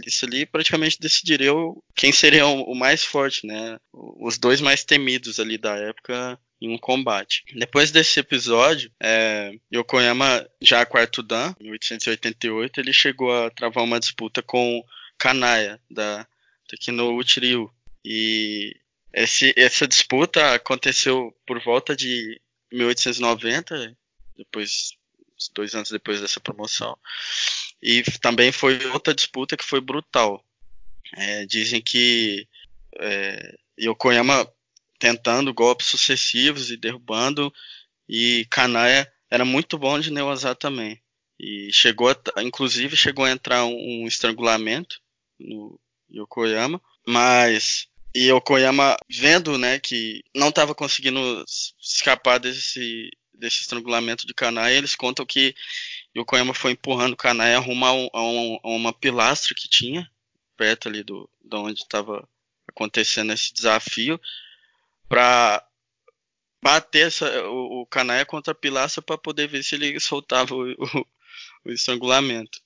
[0.05, 1.51] isso ali praticamente decidiria
[1.95, 3.77] quem seria o mais forte, né?
[3.91, 7.43] Os dois mais temidos ali da época em um combate.
[7.55, 13.99] Depois desse episódio, é, Yokoyama, já quarto dan, em 1888, ele chegou a travar uma
[13.99, 14.81] disputa com
[15.17, 16.25] Kanaya, da
[16.67, 17.69] Tekino Uchiryu.
[18.03, 18.75] E
[19.13, 22.39] esse, essa disputa aconteceu por volta de
[22.71, 23.95] 1890,
[24.37, 24.93] depois,
[25.53, 26.97] dois anos depois dessa promoção.
[27.83, 30.41] E também foi outra disputa que foi brutal.
[31.17, 32.47] É, dizem que
[32.97, 34.49] é, Yokoyama
[34.97, 37.53] tentando golpes sucessivos e derrubando.
[38.07, 41.01] E Kanaya era muito bom de Neuazá também.
[41.37, 45.01] E chegou, a, inclusive, chegou a entrar um, um estrangulamento
[45.37, 45.77] no
[46.09, 51.43] Yokoyama, mas e Yokoyama vendo, né, que não estava conseguindo
[51.81, 55.53] escapar desse desse estrangulamento de Kanaya, eles contam que
[56.15, 60.09] Yokoyama foi empurrando Kanaya rumo a, um, a, um, a uma pilastra que tinha
[60.55, 62.27] perto ali do, de onde estava
[62.67, 64.19] acontecendo esse desafio
[65.09, 65.65] para
[66.61, 70.71] bater essa, o, o Canaia contra a pilastra para poder ver se ele soltava o,
[70.71, 71.05] o,
[71.65, 72.61] o estrangulamento.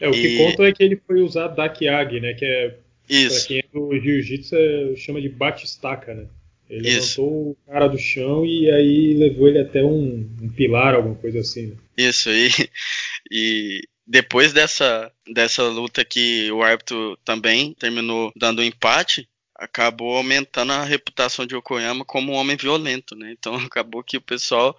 [0.00, 0.38] É, o que e...
[0.38, 2.34] conta é que ele foi usar Dakiagi, né?
[2.34, 2.78] Que é.
[3.08, 3.38] Isso.
[3.40, 6.28] Pra quem é do Jiu-Jitsu é, chama de bate-estaca, né?
[6.68, 7.22] Ele Isso.
[7.22, 11.40] levantou o cara do chão e aí levou ele até um, um pilar, alguma coisa
[11.40, 11.68] assim.
[11.68, 11.76] Né?
[11.96, 12.48] Isso, e,
[13.30, 20.72] e depois dessa, dessa luta que o árbitro também terminou dando um empate, acabou aumentando
[20.72, 23.34] a reputação de Yokoyama como um homem violento, né?
[23.38, 24.76] Então acabou que o pessoal,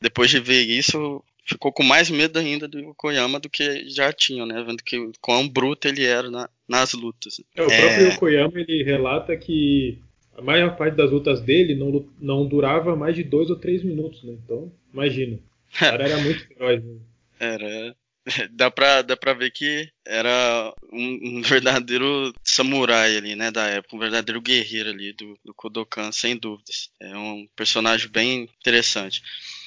[0.00, 4.46] depois de ver isso, ficou com mais medo ainda do Yokoyama do que já tinham,
[4.46, 4.62] né?
[4.66, 7.40] Vendo que quão bruto ele era na, nas lutas.
[7.54, 8.14] É, o próprio é...
[8.14, 9.98] Yokoyama ele relata que
[10.36, 14.22] a maior parte das lutas dele não, não durava mais de dois ou três minutos,
[14.24, 14.34] né?
[14.44, 15.38] Então, imagina.
[15.74, 16.84] O cara era muito feroz.
[16.84, 16.96] Né?
[17.38, 17.96] Era.
[18.52, 23.96] dá pra, dá pra ver que era um, um, verdadeiro samurai ali, né, da época,
[23.96, 26.90] um verdadeiro guerreiro ali do, do Kodokan, sem dúvidas.
[27.00, 29.22] É um personagem bem interessante.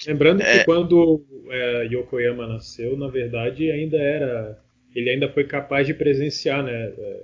[0.07, 0.59] Lembrando é...
[0.59, 4.61] que quando é, Yokoyama nasceu, na verdade, ainda era.
[4.93, 6.93] Ele ainda foi capaz de presenciar, né?
[6.97, 7.23] É,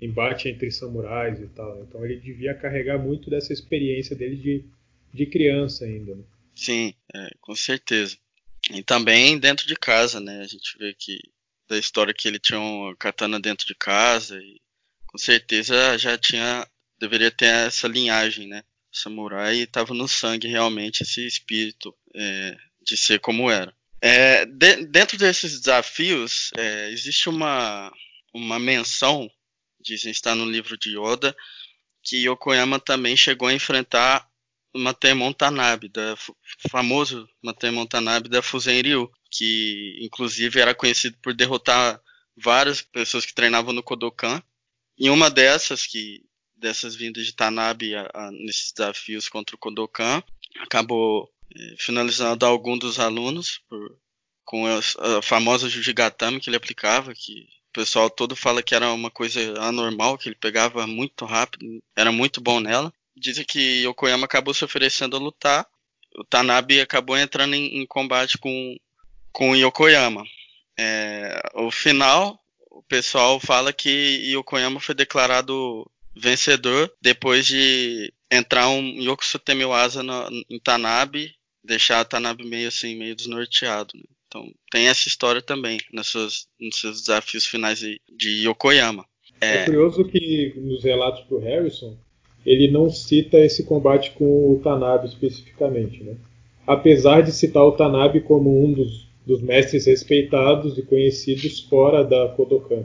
[0.00, 1.82] embate entre samurais e tal.
[1.82, 4.64] Então ele devia carregar muito dessa experiência dele de,
[5.12, 6.14] de criança ainda.
[6.14, 6.22] Né?
[6.54, 8.16] Sim, é, com certeza.
[8.70, 10.40] E também dentro de casa, né?
[10.40, 11.18] A gente vê que
[11.68, 14.60] da história que ele tinha uma katana dentro de casa e
[15.06, 16.66] com certeza já tinha
[16.98, 18.62] deveria ter essa linhagem, né?
[18.92, 23.74] Samurai estava no sangue realmente esse espírito é, de ser como era.
[24.02, 27.92] É, de, dentro desses desafios é, existe uma
[28.32, 29.30] uma menção,
[29.80, 31.36] dizem estar no livro de Yoda,
[32.02, 34.28] que Yokoyama também chegou a enfrentar
[34.74, 36.16] Matemon Tanabe, da
[36.70, 42.00] famoso Matemon Tanabe da Fusen Ryu, que inclusive era conhecido por derrotar
[42.36, 44.42] várias pessoas que treinavam no Kodokan.
[44.98, 46.22] E uma dessas que
[46.54, 50.22] dessas vindas de Tanabe a, a, nesses desafios contra o Kodokan
[50.60, 53.98] acabou é, finalizando algum dos alunos por,
[54.44, 54.78] com a,
[55.18, 59.40] a famosa Jujigatame que ele aplicava, que o pessoal todo fala que era uma coisa
[59.60, 64.64] anormal, que ele pegava muito rápido, era muito bom nela dizem que Yokoyama acabou se
[64.64, 65.66] oferecendo a lutar.
[66.16, 68.76] O Tanabe acabou entrando em, em combate com,
[69.30, 70.24] com Yokoyama.
[70.78, 78.82] É, o final, o pessoal fala que Yokoyama foi declarado vencedor depois de entrar um
[79.00, 80.02] Yokusutemi Asa
[80.48, 83.90] em Tanabe, deixar Tanabe meio assim, meio desnorteado.
[83.94, 84.02] Né?
[84.30, 89.04] Então tem essa história também nos seus, nos seus desafios finais de, de Yokoyama.
[89.40, 89.56] É...
[89.56, 91.98] é curioso que nos relatos do Harrison,
[92.46, 96.16] ele não cita esse combate com o Tanabe especificamente, né?
[96.66, 102.28] apesar de citar o Tanabe como um dos, dos mestres respeitados e conhecidos fora da
[102.28, 102.84] Kodokan,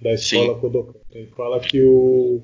[0.00, 0.60] da escola Sim.
[0.60, 0.98] Kodokan.
[1.12, 2.40] Ele fala que o,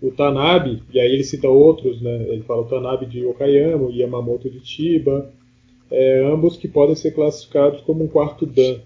[0.00, 2.26] o Tanabe, e aí ele cita outros, né?
[2.28, 5.32] ele fala o Tanabe de Okayama, o Yamamoto de Chiba,
[5.90, 8.80] é, ambos que podem ser classificados como um quarto Dan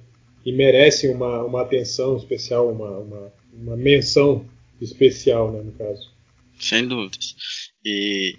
[0.45, 4.47] e merecem uma, uma atenção especial, uma, uma, uma menção
[4.81, 6.11] especial, né, no caso.
[6.59, 7.35] Sem dúvidas.
[7.85, 8.37] E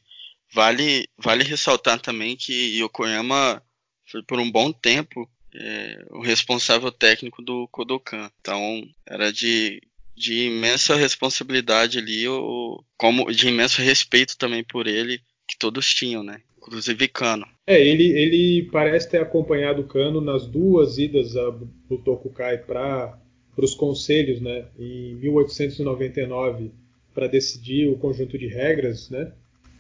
[0.54, 3.62] vale, vale ressaltar também que Yokoyama
[4.06, 8.30] foi por um bom tempo é, o responsável técnico do Kodokan.
[8.39, 9.82] Então era de
[10.15, 15.21] de imensa responsabilidade ali, ou, como de imenso respeito também por ele,
[15.63, 16.41] todos tinham, né?
[16.58, 17.47] Inclusive Kano.
[17.65, 21.52] É, ele, ele parece ter acompanhado o Kano nas duas idas a
[21.89, 23.17] Butokukai para
[23.56, 24.65] os conselhos, né?
[24.78, 26.71] Em 1899,
[27.13, 29.32] para decidir o conjunto de regras, né?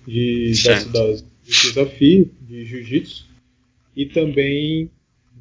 [0.07, 3.27] De, das, das, de desafio de jiu-jitsu.
[3.93, 4.89] E também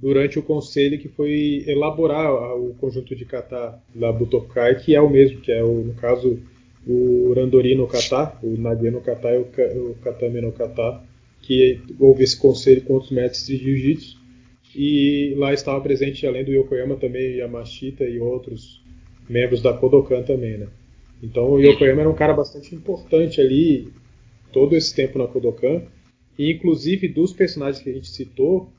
[0.01, 5.09] durante o conselho que foi elaborar o conjunto de kata da Butokai, que é o
[5.09, 6.41] mesmo, que é, o, no caso,
[6.87, 11.03] o Randori no kata, o Nage no kata e o Katame no kata,
[11.41, 14.21] que houve esse conselho com outros mestres de jiu-jitsu.
[14.75, 18.83] E lá estava presente, além do Yokoyama, também Yamashita e outros
[19.29, 20.69] membros da Kodokan também, né?
[21.23, 23.93] Então o Yokoyama era um cara bastante importante ali,
[24.53, 25.83] todo esse tempo na Kodokan.
[26.39, 28.73] E inclusive dos personagens que a gente citou,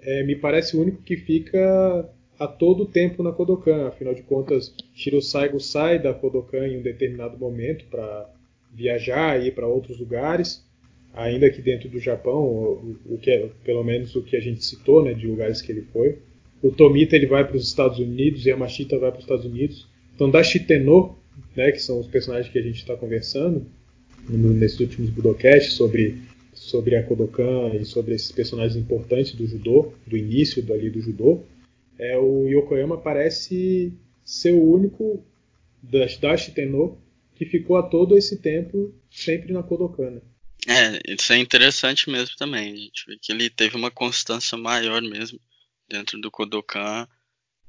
[0.00, 2.08] é, me parece o único que fica
[2.40, 3.88] a todo tempo na Kodokan.
[3.88, 8.30] Afinal de contas, Shiro Saigo sai da Kodokan em um determinado momento para
[8.72, 10.64] viajar e ir para outros lugares,
[11.12, 14.64] ainda que dentro do Japão, o, o, que é, pelo menos o que a gente
[14.64, 16.18] citou, né, de lugares que ele foi.
[16.62, 19.86] O Tomita ele vai para os Estados Unidos a Machita vai para os Estados Unidos.
[20.14, 21.18] Então, da Shiteno,
[21.54, 23.66] né, que são os personagens que a gente está conversando
[24.28, 26.18] nesses últimos Budokast sobre
[26.54, 31.42] sobre a Kodokan e sobre esses personagens importantes do judô, do início dali do judô,
[32.00, 33.92] é, o Yokoyama parece
[34.24, 35.24] ser o único
[35.82, 36.98] da, da Shiteno
[37.34, 40.20] que ficou a todo esse tempo sempre na Kodokan.
[40.66, 42.72] É, isso é interessante mesmo também.
[42.72, 45.38] A gente vê que ele teve uma constância maior mesmo
[45.88, 47.06] dentro do Kodokan,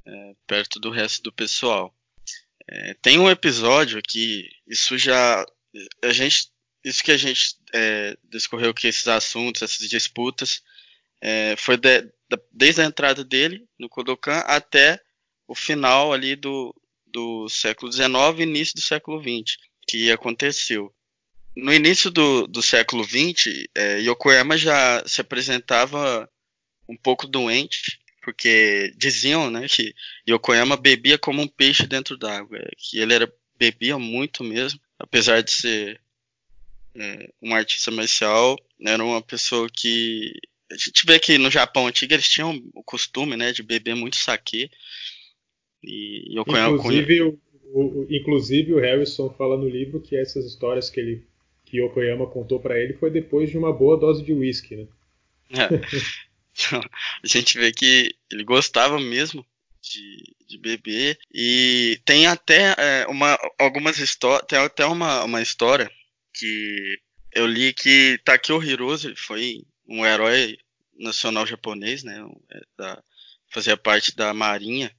[0.06, 1.94] é, perto do resto do pessoal.
[2.70, 5.46] É, tem um episódio aqui, isso já.
[6.04, 6.52] A gente
[6.84, 10.64] isso que a gente é, discorreu que esses assuntos, essas disputas,
[11.22, 12.12] é, foi de,
[12.52, 15.02] desde a entrada dele no Kodokan até
[15.48, 16.74] o final ali do,
[17.06, 18.08] do século XIX
[18.40, 20.94] e início do século XX, que aconteceu.
[21.56, 26.30] No início do, do século XX, é, Yokoyama já se apresentava
[26.88, 29.94] um pouco doente, porque diziam né, que
[30.28, 35.52] Yokoyama bebia como um peixe dentro d'água, que ele era bebia muito mesmo, apesar de
[35.52, 36.02] ser
[36.96, 40.34] é, um artista marcial, era uma pessoa que
[40.72, 44.16] a gente vê que no Japão antigo eles tinham o costume, né, de beber muito
[44.16, 44.70] sake.
[45.84, 47.40] E eu inclusive, o,
[47.74, 51.24] o, inclusive o Harrison fala no livro que essas histórias que ele
[51.66, 54.88] que Yokoyama contou para ele foi depois de uma boa dose de whisky, né?
[55.52, 55.68] É.
[56.54, 56.82] Então,
[57.24, 59.46] a gente vê que ele gostava mesmo
[59.82, 65.90] de, de beber e tem até é, uma algumas histórias, tem até uma, uma história
[66.34, 67.00] que
[67.34, 70.58] eu li que Takeo Hirose foi um herói
[71.02, 72.24] nacional japonês, né?
[72.52, 73.04] É da,
[73.50, 74.94] fazia parte da marinha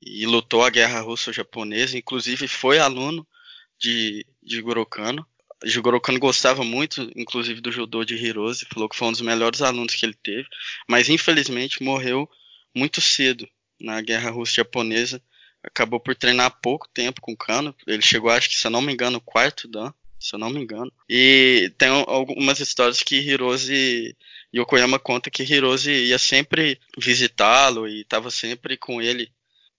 [0.00, 3.26] e lutou a guerra russo-japonesa, inclusive foi aluno
[3.78, 5.26] de, de Gorokano.
[6.20, 10.06] Gostava muito, inclusive, do judô de Hirose, falou que foi um dos melhores alunos que
[10.06, 10.46] ele teve,
[10.88, 12.30] mas infelizmente morreu
[12.72, 13.48] muito cedo
[13.80, 15.20] na guerra russo-japonesa.
[15.60, 17.74] Acabou por treinar pouco tempo com Kano.
[17.84, 20.60] Ele chegou, acho que, se eu não me engano, quarto dan se eu não me
[20.60, 20.92] engano.
[21.08, 24.16] E tem algumas histórias que Hirose
[24.54, 29.30] Yokoyama conta que Hirose ia sempre visitá-lo e estava sempre com ele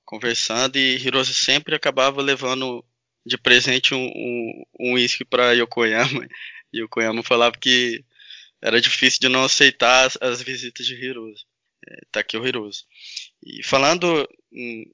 [0.06, 2.84] conversando e Hirose sempre acabava levando
[3.26, 6.28] de presente um uísque um, um para Yokoyama.
[6.72, 8.06] E Yokoyama falava que
[8.62, 11.44] era difícil de não aceitar as, as visitas de Hirose.
[11.88, 12.84] É, Takeo Hirose.
[13.44, 14.30] E falando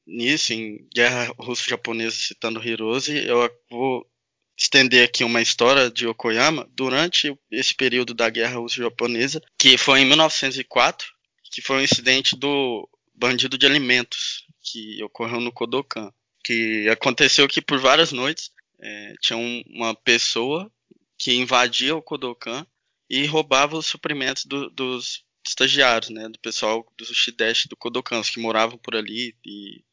[0.07, 4.09] nisso, em guerra russo-japonesa, citando Hirose, eu vou
[4.57, 10.05] estender aqui uma história de Yokoyama durante esse período da Guerra Russo-Japonesa, que foi em
[10.05, 11.07] 1904,
[11.43, 16.11] que foi um incidente do bandido de alimentos que ocorreu no Kodokan,
[16.43, 20.71] que aconteceu que por várias noites é, tinha um, uma pessoa
[21.17, 22.65] que invadia o Kodokan
[23.09, 28.29] e roubava os suprimentos do, dos estagiários, né, do pessoal do Shideshi do Kodokan, os
[28.29, 29.83] que moravam por ali e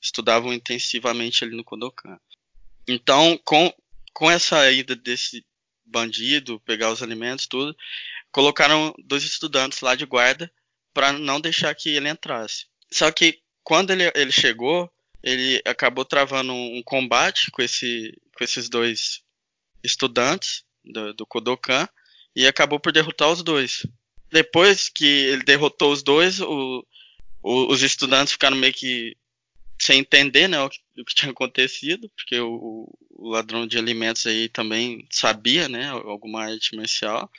[0.00, 2.18] estudavam intensivamente ali no Kodokan.
[2.88, 3.72] Então, com,
[4.12, 5.44] com essa ida desse
[5.84, 7.76] bandido, pegar os alimentos, tudo,
[8.30, 10.50] colocaram dois estudantes lá de guarda
[10.92, 12.66] para não deixar que ele entrasse.
[12.90, 14.90] Só que quando ele, ele chegou,
[15.22, 19.22] ele acabou travando um, combate com, esse, com esses dois
[19.82, 21.88] estudantes do, do Kodokan
[22.34, 23.86] e acabou por derrotar os dois.
[24.30, 26.86] Depois que ele derrotou os dois, o,
[27.42, 29.16] o, os estudantes ficaram meio que
[29.80, 34.26] sem entender né, o, que, o que tinha acontecido, porque o, o, ladrão de alimentos
[34.26, 37.30] aí também sabia né, alguma arte marcial.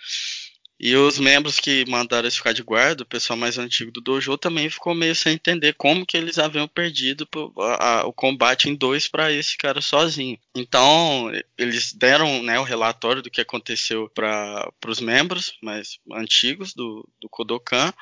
[0.84, 4.36] E os membros que mandaram eles ficar de guarda, o pessoal mais antigo do dojo,
[4.36, 7.30] também ficou meio sem entender como que eles haviam perdido
[7.60, 10.40] a, a, o combate em dois para esse cara sozinho.
[10.56, 17.08] Então, eles deram né, o relatório do que aconteceu para os membros mais antigos do,
[17.22, 17.94] do Kodokan.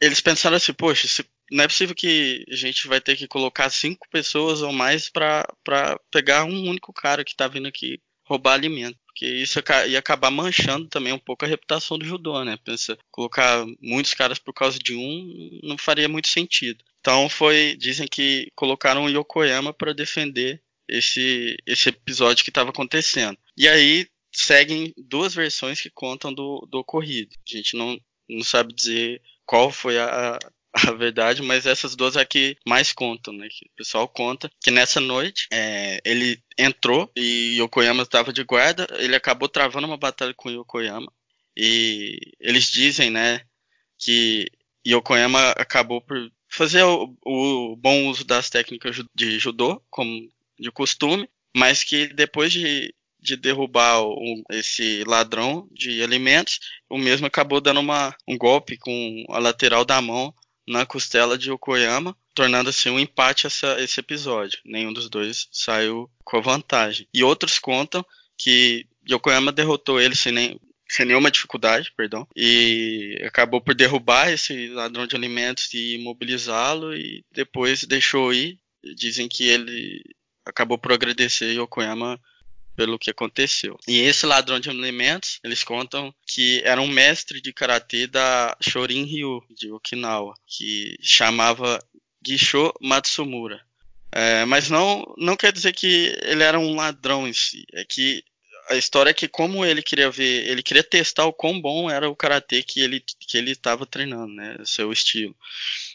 [0.00, 3.70] Eles pensaram assim, poxa, se, não é possível que a gente vai ter que colocar
[3.70, 5.46] cinco pessoas ou mais para
[6.10, 10.88] pegar um único cara que está vindo aqui roubar alimento porque isso ia acabar manchando
[10.88, 12.58] também um pouco a reputação do judô, né?
[12.64, 16.82] Pensa, colocar muitos caras por causa de um não faria muito sentido.
[16.98, 23.38] Então foi, dizem que colocaram o Yokoyama para defender esse esse episódio que estava acontecendo.
[23.56, 27.36] E aí seguem duas versões que contam do, do ocorrido.
[27.48, 27.96] A gente não,
[28.28, 30.38] não sabe dizer qual foi a,
[30.88, 33.46] a verdade, mas essas duas aqui mais contam, né?
[33.48, 38.86] Que o pessoal conta que nessa noite é, ele entrou e Yokoyama estava de guarda,
[38.98, 41.12] ele acabou travando uma batalha com Yokoyama
[41.56, 43.42] e eles dizem, né,
[43.96, 44.50] que
[44.86, 51.28] Yokoyama acabou por fazer o, o bom uso das técnicas de judô, como de costume,
[51.56, 52.92] mas que depois de
[53.24, 56.60] de derrubar o, esse ladrão de alimentos,
[56.90, 60.34] o mesmo acabou dando uma, um golpe com a lateral da mão
[60.66, 64.58] na costela de Yokoyama, tornando assim um empate essa, esse episódio.
[64.64, 67.06] Nenhum dos dois saiu com vantagem.
[67.12, 68.04] E outros contam
[68.36, 74.68] que Yokoyama derrotou ele sem, nem, sem nenhuma dificuldade, perdão, e acabou por derrubar esse
[74.68, 78.58] ladrão de alimentos e imobilizá-lo e depois deixou ir.
[78.96, 80.02] Dizem que ele
[80.44, 82.20] acabou por agradecer Yokoyama
[82.76, 83.78] pelo que aconteceu.
[83.86, 89.04] E esse ladrão de alimentos, eles contam que era um mestre de karatê da Shorin
[89.04, 91.78] Ryu de Okinawa, que chamava
[92.26, 93.64] Gisho Matsumura.
[94.12, 97.64] É, mas não, não quer dizer que ele era um ladrão em si.
[97.72, 98.22] É que
[98.68, 102.08] a história é que como ele queria ver, ele queria testar o quão bom era
[102.08, 105.36] o karatê que ele que ele estava treinando, né, seu estilo.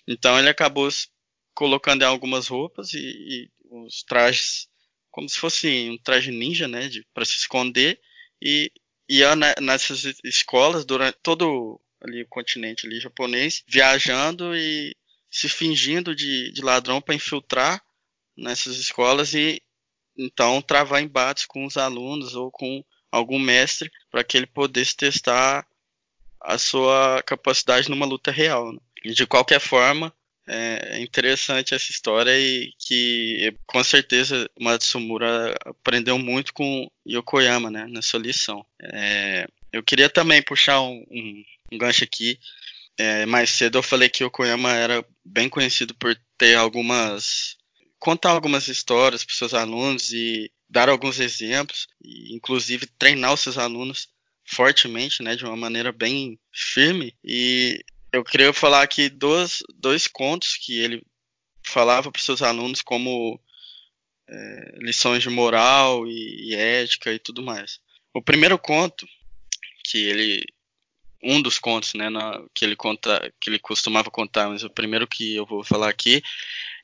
[0.07, 0.89] Então ele acabou
[1.53, 4.67] colocando algumas roupas e, e os trajes
[5.11, 7.99] como se fosse um traje ninja, né, para se esconder
[8.41, 8.71] e
[9.07, 14.95] ia nessas escolas durante todo ali o continente ali japonês, viajando e
[15.29, 17.83] se fingindo de, de ladrão para infiltrar
[18.37, 19.61] nessas escolas e
[20.17, 25.67] então travar embates com os alunos ou com algum mestre para que ele pudesse testar
[26.41, 28.71] a sua capacidade numa luta real.
[28.71, 28.79] Né?
[29.13, 30.13] De qualquer forma,
[30.49, 38.17] é interessante essa história e que com certeza Matsumura aprendeu muito com Yokoyama, né, nessa
[38.17, 38.65] lição.
[38.81, 42.39] É, eu queria também puxar um, um, um gancho aqui.
[42.97, 47.57] É, mais cedo eu falei que Yokoyama era bem conhecido por ter algumas
[47.99, 53.57] contar algumas histórias para seus alunos e dar alguns exemplos, e inclusive treinar os seus
[53.57, 54.07] alunos
[54.45, 57.13] fortemente, né, de uma maneira bem firme.
[57.23, 61.03] E eu queria falar aqui dois, dois contos que ele
[61.65, 63.39] falava para seus alunos como
[64.27, 67.79] é, lições de moral e, e, ética e tudo mais.
[68.13, 69.07] O primeiro conto
[69.83, 70.43] que ele
[71.21, 75.05] um dos contos, né, na, que ele conta, que ele costumava contar, mas o primeiro
[75.05, 76.23] que eu vou falar aqui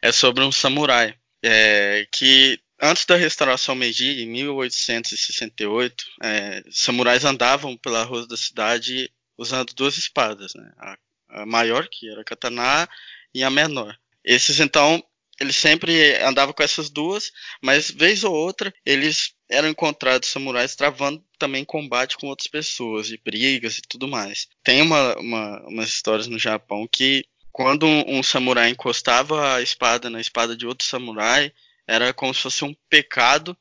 [0.01, 7.77] é sobre um samurai é, que antes da restauração Meiji, em 1868, é, samurais andavam
[7.77, 10.97] pela rua da cidade usando duas espadas, né, a
[11.29, 12.87] a maior, que era a katana,
[13.33, 13.97] e a menor.
[14.23, 15.03] Esses, então,
[15.39, 21.23] eles sempre andavam com essas duas, mas vez ou outra eles eram encontrados samurais travando
[21.37, 24.47] também combate com outras pessoas, e brigas e tudo mais.
[24.63, 30.09] Tem uma, uma, umas histórias no Japão que quando um, um, samurai encostava a espada
[30.09, 31.53] na espada de outro samurai,
[31.87, 33.55] era como se fosse um pecado,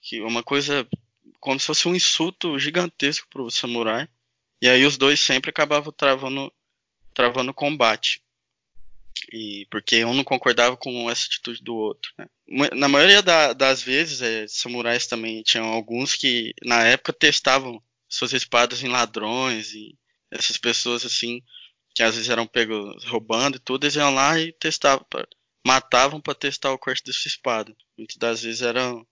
[0.00, 0.86] que uma coisa
[1.40, 4.08] como se fosse um insulto gigantesco para o samurai.
[4.60, 6.52] E aí os dois sempre acabavam travando
[7.18, 8.22] travando combate.
[9.32, 12.12] E porque um não concordava com essa atitude do outro.
[12.16, 12.28] Né?
[12.76, 18.32] Na maioria da, das vezes, é, samurais também tinham alguns que na época testavam suas
[18.32, 19.98] espadas em ladrões e
[20.30, 21.42] essas pessoas assim
[21.92, 25.26] que às vezes eram pegos roubando e tudo, eles iam lá e testavam, pra,
[25.66, 27.74] matavam para testar o corte dessa espada.
[27.96, 29.04] Muitas das vezes eram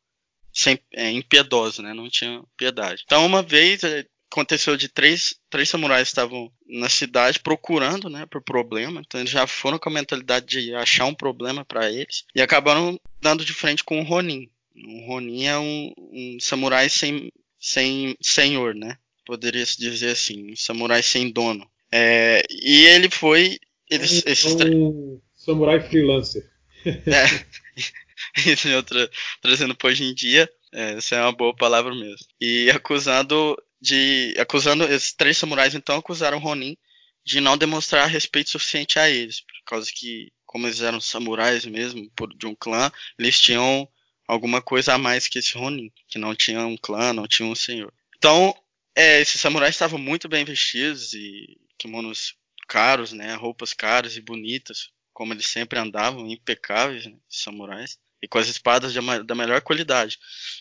[0.52, 1.92] sem, é, impiedosos, né?
[1.92, 3.02] Não tinham piedade.
[3.04, 8.42] Então uma vez é, aconteceu de três, três samurais estavam na cidade procurando, né, por
[8.42, 9.00] problema.
[9.00, 13.00] Então eles já foram com a mentalidade de achar um problema para eles e acabaram
[13.20, 14.48] dando de frente com o Ronin.
[14.74, 18.98] O Ronin é um, um samurai sem, sem senhor, né?
[19.24, 21.68] Poderia se dizer assim, um samurai sem dono.
[21.90, 23.58] É, e ele foi.
[23.90, 24.54] Eles, um, esses...
[24.54, 26.44] um samurai freelancer.
[26.84, 29.10] é, isso é outra,
[29.40, 30.48] trazendo para hoje em dia.
[30.72, 32.26] É, essa é uma boa palavra mesmo.
[32.40, 36.76] E acusando de acusando esses três samurais então acusaram Ronin
[37.24, 42.08] de não demonstrar respeito suficiente a eles, por causa que como eles eram samurais mesmo,
[42.16, 43.86] por, de um clã, eles tinham
[44.26, 47.54] alguma coisa a mais que esse Ronin, que não tinha um clã, não tinha um
[47.54, 47.92] senhor.
[48.16, 48.54] Então,
[48.94, 52.34] é, esses samurais estavam muito bem vestidos e kimonos
[52.66, 58.38] caros, né, roupas caras e bonitas, como eles sempre andavam, impecáveis, né, samurais, e com
[58.38, 60.18] as espadas de, da melhor qualidade.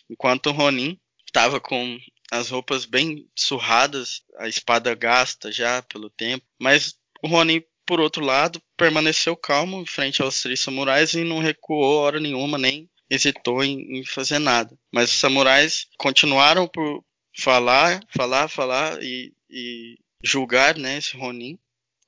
[0.09, 1.97] Enquanto o Ronin estava com
[2.31, 8.23] as roupas bem surradas, a espada gasta já pelo tempo, mas o Ronin, por outro
[8.23, 13.63] lado, permaneceu calmo em frente aos três samurais e não recuou hora nenhuma, nem hesitou
[13.63, 14.75] em, em fazer nada.
[14.91, 17.03] Mas os samurais continuaram por
[17.37, 21.59] falar, falar, falar e, e julgar né, esse Ronin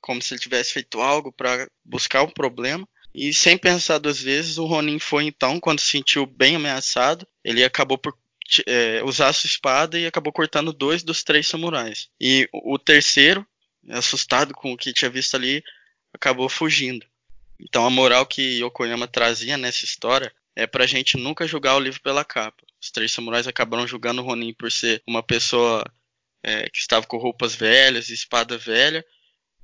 [0.08, 2.88] como se ele tivesse feito algo para buscar um problema.
[3.14, 7.64] E sem pensar duas vezes, o Ronin foi então, quando se sentiu bem ameaçado, ele
[7.64, 8.18] acabou por
[8.66, 12.10] é, usar a sua espada e acabou cortando dois dos três samurais.
[12.20, 13.46] E o terceiro,
[13.90, 15.64] assustado com o que tinha visto ali,
[16.14, 17.06] acabou fugindo.
[17.60, 22.02] Então a moral que Yokoyama trazia nessa história é pra gente nunca julgar o livro
[22.02, 22.64] pela capa.
[22.82, 25.84] Os três samurais acabaram julgando o Ronin por ser uma pessoa
[26.44, 29.06] é, que estava com roupas velhas e espada velha,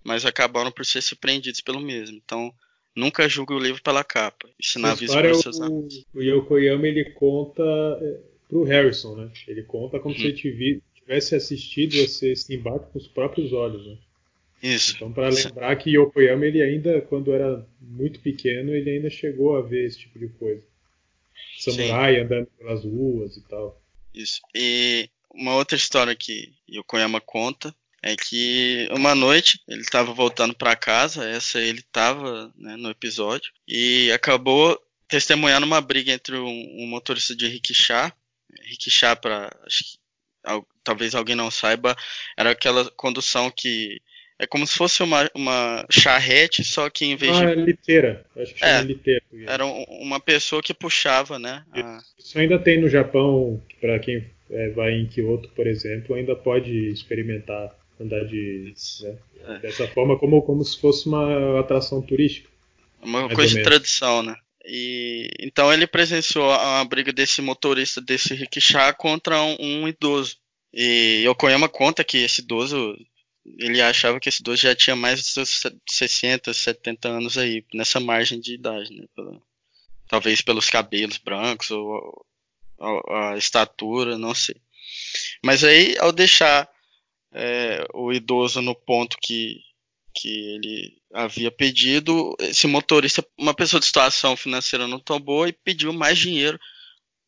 [0.03, 2.17] mas acabaram por ser surpreendidos pelo mesmo.
[2.17, 2.53] Então,
[2.95, 4.49] nunca julgue o livro pela capa.
[4.59, 9.32] Isso avisa para seus o, o Yokoyama ele conta é, pro Harrison, né?
[9.47, 10.18] Ele conta como hum.
[10.18, 13.97] se ele tivesse assistido esse embate com os próprios olhos, né?
[14.62, 14.95] Isso.
[14.95, 19.62] Então, para lembrar que Yokoyama, ele ainda, quando era muito pequeno, ele ainda chegou a
[19.62, 20.64] ver esse tipo de coisa.
[21.58, 22.22] Samurai Sim.
[22.22, 23.82] andando pelas ruas e tal.
[24.14, 24.39] Isso.
[24.56, 30.76] E uma outra história que Yokoyama conta é que uma noite ele estava voltando para
[30.76, 36.88] casa, essa ele estava né, no episódio, e acabou testemunhando uma briga entre um, um
[36.88, 38.12] motorista de rickshaw,
[38.62, 39.49] rickshaw para
[40.84, 41.95] talvez alguém não saiba,
[42.38, 44.01] era aquela condução que
[44.38, 47.62] é como se fosse uma, uma charrete, só que em vez ah, de.
[47.62, 48.26] É liteira.
[48.36, 49.24] Acho que é, liteira.
[49.47, 51.64] Era uma pessoa que puxava, né?
[51.72, 51.99] A...
[52.20, 56.89] Isso ainda tem no Japão, para quem é, vai em Kyoto, por exemplo, ainda pode
[56.89, 59.60] experimentar andar de né, é.
[59.60, 62.49] dessa forma como como se fosse uma atração turística
[63.01, 64.36] uma coisa de tradição né
[64.66, 70.38] e então ele presenciou a briga desse motorista desse rickshaw contra um, um, idoso.
[70.74, 72.95] E Yokoyama conta que esse idoso
[73.59, 75.45] ele achava que esse idoso já tinha mais de
[75.89, 79.05] 60 70 anos aí nessa margem de idade né?
[80.07, 82.26] Talvez pelos cabelos brancos ou
[82.80, 84.55] a, a estatura não sei.
[85.43, 86.70] Mas aí ao deixar
[87.34, 89.59] é, o idoso no ponto que,
[90.14, 95.53] que ele havia pedido, esse motorista, uma pessoa de situação financeira não tão boa e
[95.53, 96.59] pediu mais dinheiro,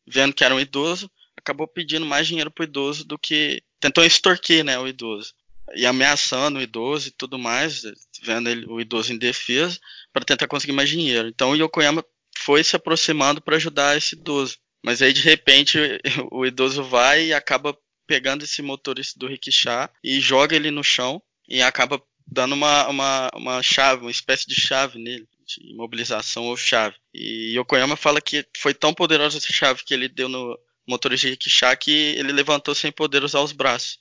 [0.06, 4.04] vendo que era um idoso, acabou pedindo mais dinheiro para o idoso do que tentou
[4.04, 5.34] extorquir, né, o idoso
[5.74, 7.82] e ameaçando o idoso e tudo mais,
[8.22, 9.78] vendo ele, o idoso em defesa
[10.12, 11.28] para tentar conseguir mais dinheiro.
[11.28, 12.04] Então o Yokoyama
[12.38, 14.58] foi se aproximando para ajudar esse idoso.
[14.84, 15.78] Mas aí de repente
[16.30, 17.76] o idoso vai e acaba
[18.06, 23.30] pegando esse motorista do rickshaw e joga ele no chão e acaba dando uma, uma,
[23.34, 26.96] uma chave, uma espécie de chave nele, de imobilização ou chave.
[27.14, 31.32] E Yokoyama fala que foi tão poderosa essa chave que ele deu no motorista de
[31.32, 33.98] rickshaw que ele levantou sem poder usar os braços,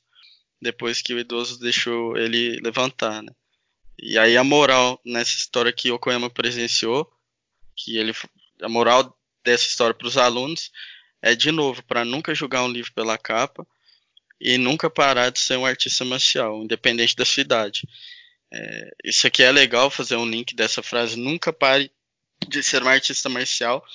[0.61, 3.31] depois que o idoso deixou ele levantar, né?
[3.97, 7.09] E aí a moral nessa história que Yokoyama presenciou,
[7.75, 8.13] que ele
[8.61, 10.71] a moral dessa história para os alunos
[11.21, 13.65] é de novo para nunca julgar um livro pela capa,
[14.39, 17.87] e nunca parar de ser um artista marcial, independente da sua idade.
[18.55, 21.91] É, isso aqui é legal fazer um link dessa frase, nunca pare
[22.47, 23.85] de ser um artista marcial,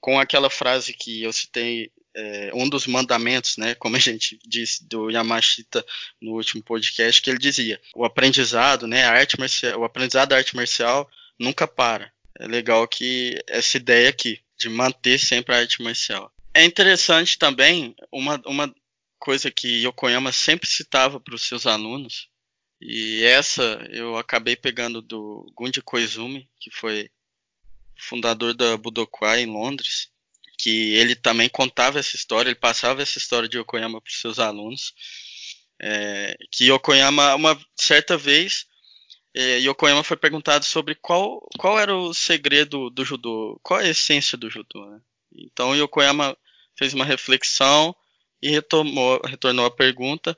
[0.00, 4.86] com aquela frase que eu citei, é, um dos mandamentos, né, como a gente disse
[4.86, 5.84] do Yamashita
[6.20, 10.36] no último podcast, que ele dizia, o aprendizado, né, a arte marcial, o aprendizado da
[10.36, 11.08] arte marcial
[11.38, 12.12] nunca para.
[12.38, 16.30] É legal que essa ideia aqui, de manter sempre a arte marcial.
[16.52, 18.74] É interessante também, uma, uma
[19.18, 22.29] coisa que Yokoyama sempre citava para os seus alunos,
[22.80, 27.10] e essa eu acabei pegando do Gunji Koizumi, que foi
[27.98, 30.08] fundador da Budokai em Londres,
[30.58, 34.38] que ele também contava essa história, ele passava essa história de Yokoyama para os seus
[34.38, 34.94] alunos,
[35.80, 38.66] é, que Yokoyama, uma certa vez,
[39.34, 44.36] é, Yokoyama foi perguntado sobre qual, qual era o segredo do judô, qual a essência
[44.36, 44.86] do judô.
[44.90, 45.00] Né?
[45.34, 46.36] Então Yokoyama
[46.76, 47.94] fez uma reflexão
[48.42, 50.36] e retomou, retornou a pergunta,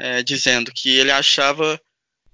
[0.00, 1.80] é, dizendo que ele achava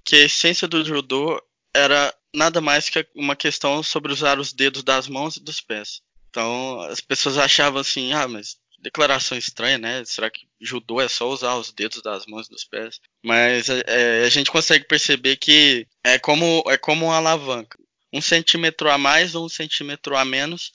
[0.05, 1.39] que a essência do judô
[1.75, 6.01] era nada mais que uma questão sobre usar os dedos das mãos e dos pés.
[6.29, 10.05] Então as pessoas achavam assim, ah, mas declaração estranha, né?
[10.05, 13.01] Será que judô é só usar os dedos das mãos e dos pés?
[13.21, 17.77] Mas é, a gente consegue perceber que é como, é como uma alavanca.
[18.13, 20.71] Um centímetro a mais ou um centímetro a menos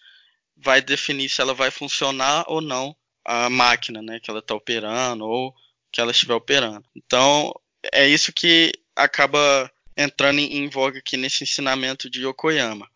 [0.56, 4.20] vai definir se ela vai funcionar ou não a máquina, né?
[4.20, 5.54] Que ela está operando ou
[5.92, 6.84] que ela estiver operando.
[6.96, 7.52] Então,
[7.92, 12.90] é isso que acaba entrando em, voga aqui nesse ensinamento de Yokoyama.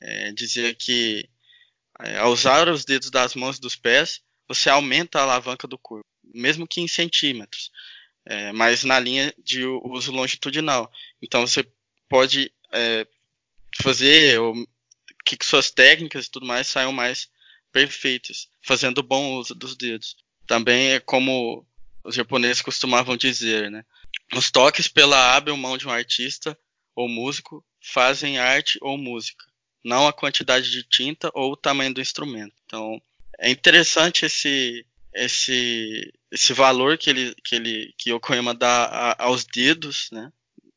[0.00, 1.28] É dizer que
[2.00, 5.78] é, ao usar os dedos das mãos e dos pés, você aumenta a alavanca do
[5.78, 7.70] corpo, mesmo que em centímetros,
[8.26, 10.90] é, mas na linha de uso longitudinal.
[11.22, 11.66] Então você
[12.08, 13.06] pode é,
[13.80, 14.54] fazer ou,
[15.24, 17.30] que suas técnicas e tudo mais saiam mais
[17.70, 20.16] perfeitas, fazendo bom uso dos dedos.
[20.46, 21.66] Também é como
[22.04, 23.84] os japoneses costumavam dizer, né?
[24.34, 26.58] Os toques pela hábil mão de um artista
[26.94, 29.44] ou músico fazem arte ou música,
[29.84, 32.54] não a quantidade de tinta ou o tamanho do instrumento.
[32.64, 33.00] Então,
[33.38, 39.44] é interessante esse esse esse valor que ele que ele que Yokoyama dá a, aos
[39.44, 40.32] dedos, né,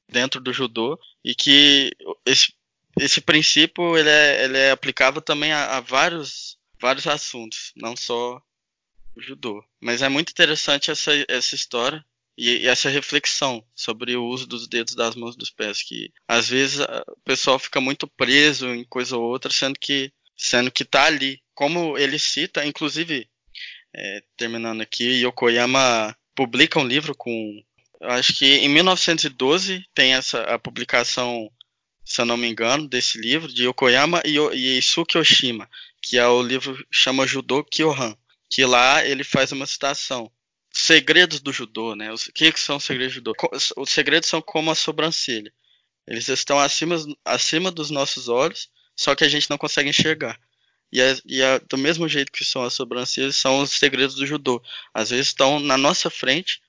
[0.09, 1.91] dentro do judô e que
[2.25, 2.53] esse
[2.99, 8.41] esse princípio ele é, ele é aplicável também a, a vários vários assuntos, não só
[9.17, 9.63] judô.
[9.79, 12.03] Mas é muito interessante essa essa história
[12.37, 16.49] e, e, essa reflexão sobre o uso dos dedos das mãos dos pés que às
[16.49, 21.05] vezes o pessoal fica muito preso em coisa ou outra sendo que sendo que tá
[21.05, 23.29] ali como ele cita inclusive
[23.95, 27.63] é, terminando aqui Yokoyama publica um livro com
[28.01, 31.49] acho que em 1912 tem essa a publicação
[32.03, 35.69] se eu não me engano desse livro de Yokoyama e, e Isuki Oshima
[36.01, 38.15] que é o livro chama Judo Kyohan
[38.49, 40.31] que lá ele faz uma citação
[40.75, 42.11] segredos do judô, né?
[42.11, 43.33] O que, que são os segredos do judô?
[43.77, 45.51] Os segredos são como a sobrancelha.
[46.05, 50.39] Eles estão acima, acima dos nossos olhos, só que a gente não consegue enxergar.
[50.91, 54.25] E, é, e é, do mesmo jeito que são as sobrancelhas, são os segredos do
[54.25, 54.61] judô.
[54.93, 56.61] Às vezes estão na nossa frente,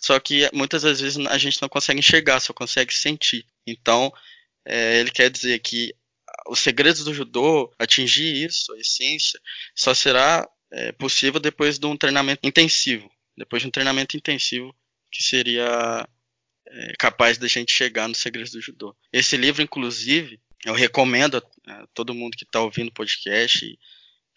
[0.00, 3.46] só que muitas das vezes a gente não consegue enxergar, só consegue sentir.
[3.66, 4.12] Então,
[4.64, 5.94] é, ele quer dizer que
[6.48, 9.38] os segredos do judô, atingir isso, a essência,
[9.76, 14.74] só será é, possível depois de um treinamento intensivo depois de um treinamento intensivo
[15.10, 16.08] que seria
[16.66, 18.96] é, capaz da gente chegar nos segredos do judô.
[19.12, 23.78] Esse livro, inclusive, eu recomendo a, a todo mundo que está ouvindo o podcast e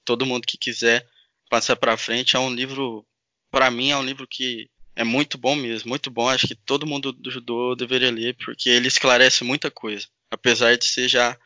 [0.03, 1.07] todo mundo que quiser
[1.49, 2.35] passar para frente.
[2.35, 3.05] É um livro,
[3.51, 6.27] para mim, é um livro que é muito bom mesmo, muito bom.
[6.27, 10.85] Acho que todo mundo do judô deveria ler porque ele esclarece muita coisa, apesar de
[10.85, 11.37] ser já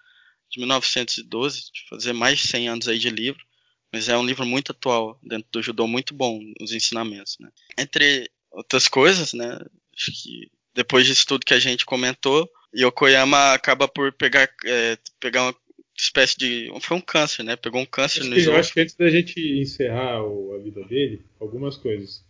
[0.50, 3.46] de 1912, de fazer mais de 100 anos aí de livro.
[3.92, 7.50] Mas é um livro muito atual, dentro do judô, muito bom, os ensinamentos, né?
[7.78, 9.60] Entre outras coisas, né?
[9.96, 15.44] Acho que depois disso tudo que a gente comentou, Yokoyama acaba por pegar, é, pegar
[15.44, 15.56] uma
[15.98, 16.72] espécie de.
[16.82, 17.56] Foi um câncer, né?
[17.56, 20.60] Pegou um câncer acho no que, Eu acho que antes da gente encerrar o, a
[20.60, 22.24] vida dele, algumas coisas.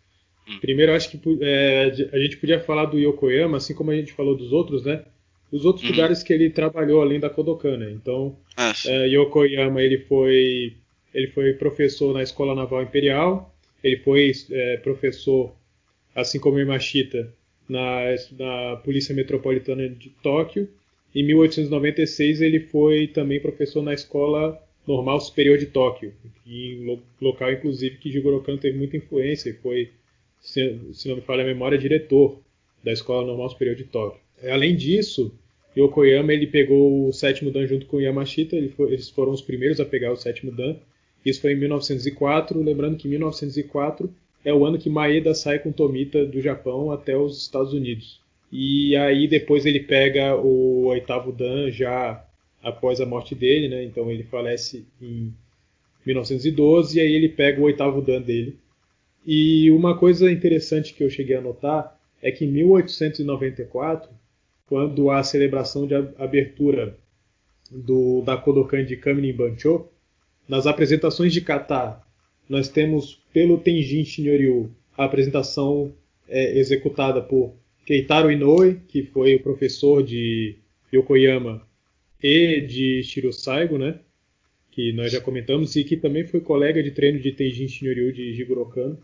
[0.47, 0.59] Hum.
[0.59, 4.13] Primeiro, eu acho que é, a gente podia falar do Yokoyama, assim como a gente
[4.13, 5.03] falou dos outros, né?
[5.51, 5.91] Os outros hum.
[5.91, 7.91] lugares que ele trabalhou além da Kodokan, né?
[7.91, 10.77] Então, ah, é, Yokoyama ele foi
[11.13, 13.53] ele foi professor na Escola Naval Imperial,
[13.83, 15.53] ele foi é, professor,
[16.15, 17.31] assim como Yamashita,
[17.67, 20.67] na, na Polícia Metropolitana de Tóquio.
[21.13, 26.13] Em 1896 ele foi também professor na Escola Normal Superior de Tóquio,
[26.47, 29.91] em local inclusive que Jigoro Kano teve muita influência e foi,
[30.41, 32.39] se, não me falha a memória, diretor
[32.83, 34.19] da Escola Normal Superior de Tóquio.
[34.43, 35.31] Além disso,
[35.77, 40.11] Yokoyama ele pegou o sétimo dan junto com Yamashita, eles foram os primeiros a pegar
[40.11, 40.75] o sétimo dan.
[41.29, 44.13] Isso foi em 1904, lembrando que 1904
[44.43, 48.19] é o ano que Maeda sai com Tomita do Japão até os Estados Unidos.
[48.51, 52.25] E aí depois ele pega o oitavo Dan já
[52.63, 53.83] após a morte dele, né?
[53.83, 55.33] Então ele falece em
[56.05, 58.57] 1912 e aí ele pega o oitavo Dan dele.
[59.25, 64.09] E uma coisa interessante que eu cheguei a notar é que em 1894,
[64.65, 66.97] quando a celebração de abertura
[67.69, 69.88] do, da Kodokan de Kaminin Bancho,
[70.49, 72.01] nas apresentações de kata,
[72.49, 75.93] nós temos pelo Tenjin Shinryu a apresentação
[76.27, 77.53] é, executada por
[77.85, 80.55] Keitaro Inoue, que foi o professor de
[80.91, 81.61] Yokoyama
[82.21, 83.99] e de Shiro Saigo, né?
[84.71, 88.33] que nós já comentamos, e que também foi colega de treino de Tenjin Shinryu de
[88.33, 88.99] Jigoro Kano.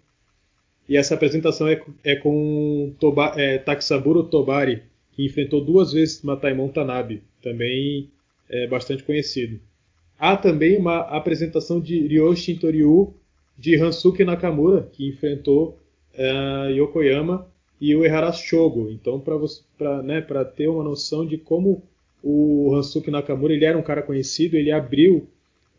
[0.90, 3.58] E essa apresentação é, é com Toba, é,
[4.30, 8.10] Tobari, que enfrentou duas vezes Mataimon Tanabe, também
[8.50, 9.60] é bastante conhecido.
[10.18, 13.14] Há também uma apresentação de Ryoshi Toryu
[13.58, 15.78] de Hansuke Nakamura, que enfrentou
[16.14, 17.48] uh, Yokoyama
[17.80, 18.90] e o Ehara Shogo.
[18.90, 20.22] Então, para né,
[20.56, 21.84] ter uma noção de como
[22.24, 25.28] o Hansuke Nakamura ele era um cara conhecido, ele abriu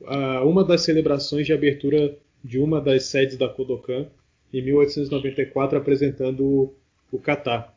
[0.03, 4.07] uh, uma das celebrações de abertura de uma das sedes da Kodokan
[4.53, 6.73] em 1894 apresentando
[7.11, 7.76] o kata.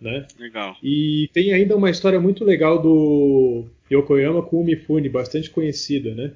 [0.00, 0.26] Né?
[0.38, 0.76] Legal.
[0.82, 6.32] E tem ainda uma história muito legal do Yokoyama com o Mifune, bastante conhecida, né?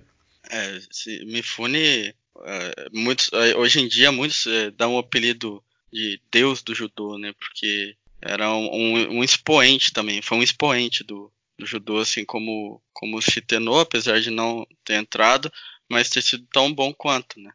[0.51, 6.63] É, Mifune, é, muitos, é, hoje em dia muitos é, dão o apelido de Deus
[6.63, 7.35] do judô, né?
[7.39, 12.83] Porque era um, um, um expoente também, foi um expoente do, do judô, assim como,
[12.93, 15.53] como o Shitenô, apesar de não ter entrado,
[15.89, 17.51] mas ter sido tão bom quanto, né?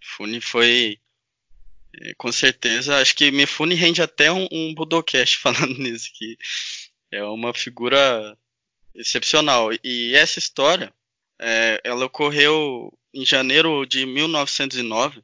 [0.00, 0.98] Mifune foi
[2.18, 6.36] com certeza, acho que Mifune rende até um, um Budocast falando nisso, que
[7.10, 8.36] é uma figura
[8.94, 9.70] excepcional.
[9.82, 10.92] E essa história,
[11.40, 15.22] é, ela ocorreu em janeiro de 1909,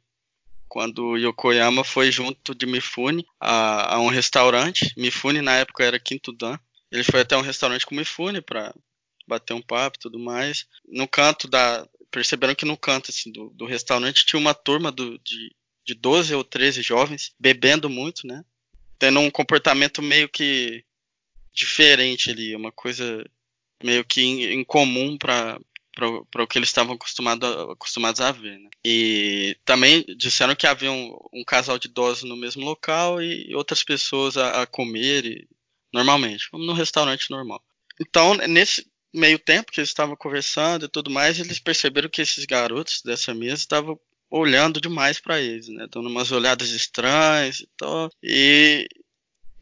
[0.67, 4.91] quando Yokoyama foi junto de Mifune a, a um restaurante.
[4.97, 6.57] Mifune na época era Quinto Dan.
[6.91, 8.73] Ele foi até um restaurante com Mifune para
[9.27, 10.65] bater um papo e tudo mais.
[10.87, 11.87] No canto da.
[12.09, 15.55] Perceberam que no canto assim, do, do restaurante tinha uma turma do, de
[15.85, 18.43] de 12 ou 13 jovens, bebendo muito, né?
[18.97, 20.83] Tendo um comportamento meio que
[21.53, 23.25] diferente ali, uma coisa
[23.83, 25.59] meio que incomum para
[25.95, 28.57] para o que eles estavam acostumado acostumados a ver.
[28.59, 28.69] Né?
[28.83, 33.83] E também disseram que havia um, um, casal de idosos no mesmo local e outras
[33.83, 35.47] pessoas a, a comer e,
[35.93, 37.63] normalmente, como no restaurante normal.
[38.01, 42.45] Então, nesse meio tempo que eles estavam conversando e tudo mais, eles perceberam que esses
[42.45, 43.99] garotos dessa mesa estavam
[44.33, 45.85] olhando demais para eles, né?
[45.91, 48.09] Dando umas olhadas estranhas e tal.
[48.23, 48.87] E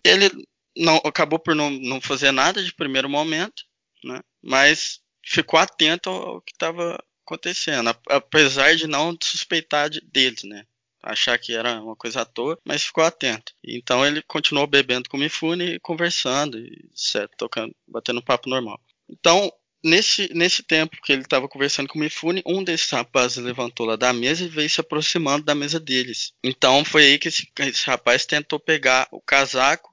[0.01, 0.31] ele
[0.77, 3.63] não acabou por não, não fazer nada de primeiro momento,
[4.01, 4.21] né?
[4.41, 10.65] Mas ficou atento ao que estava acontecendo, apesar de não suspeitar de, deles, né?
[11.03, 13.53] Achar que era uma coisa à toa, mas ficou atento.
[13.63, 18.79] Então ele continuou bebendo com o Mifune, conversando, e certo, tocando, batendo papo normal.
[19.09, 19.51] Então
[19.83, 23.95] Nesse, nesse tempo que ele estava conversando com o Mifune, um desses rapazes levantou lá
[23.95, 26.33] da mesa e veio se aproximando da mesa deles.
[26.43, 29.91] Então foi aí que esse, esse rapaz tentou pegar o casaco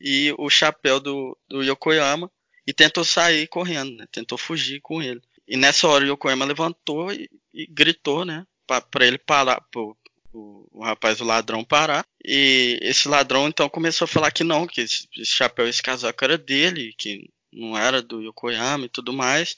[0.00, 2.30] e o chapéu do, do Yokoyama
[2.66, 4.06] e tentou sair correndo, né?
[4.10, 5.20] tentou fugir com ele.
[5.46, 9.96] E nessa hora o Yokoyama levantou e, e gritou, né, para ele parar, pro,
[10.32, 12.06] o, o, rapaz, o ladrão parar.
[12.24, 16.22] E esse ladrão então começou a falar que não, que esse, esse chapéu, esse casaco
[16.22, 19.56] era dele, que não era do Yokoyama e tudo mais.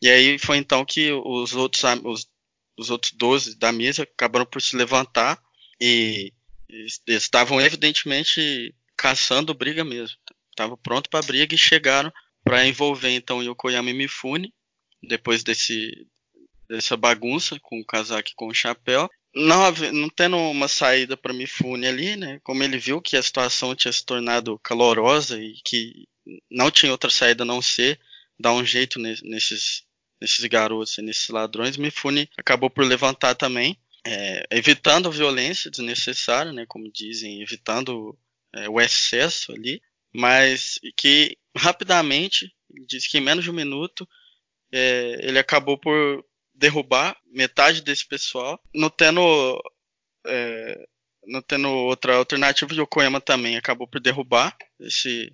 [0.00, 2.28] E aí foi então que os outros, os,
[2.78, 5.40] os outros 12 da mesa acabaram por se levantar
[5.80, 6.32] e
[7.06, 10.16] estavam evidentemente caçando briga mesmo.
[10.50, 12.12] Estavam pronto para briga e chegaram
[12.44, 14.52] para envolver então Yokoyama e Mifune
[15.02, 16.06] depois desse
[16.68, 19.08] dessa bagunça com o casaco e com o chapéu.
[19.34, 22.40] Não, não tendo uma saída para Mifune ali, né?
[22.42, 26.06] Como ele viu que a situação tinha se tornado calorosa e que
[26.50, 27.98] não tinha outra saída a não ser
[28.38, 29.84] dar um jeito nesses,
[30.20, 31.76] nesses garotos e nesses ladrões.
[31.76, 38.16] Mifune acabou por levantar também, é, evitando a violência desnecessária, né, como dizem, evitando
[38.54, 42.54] é, o excesso ali, mas que rapidamente,
[42.86, 44.08] diz que em menos de um minuto,
[44.72, 46.24] é, ele acabou por
[46.54, 49.60] derrubar metade desse pessoal, não tendo
[50.26, 50.88] é,
[51.26, 55.32] não tendo outra alternativa, o Yokoyama também acabou por derrubar esse,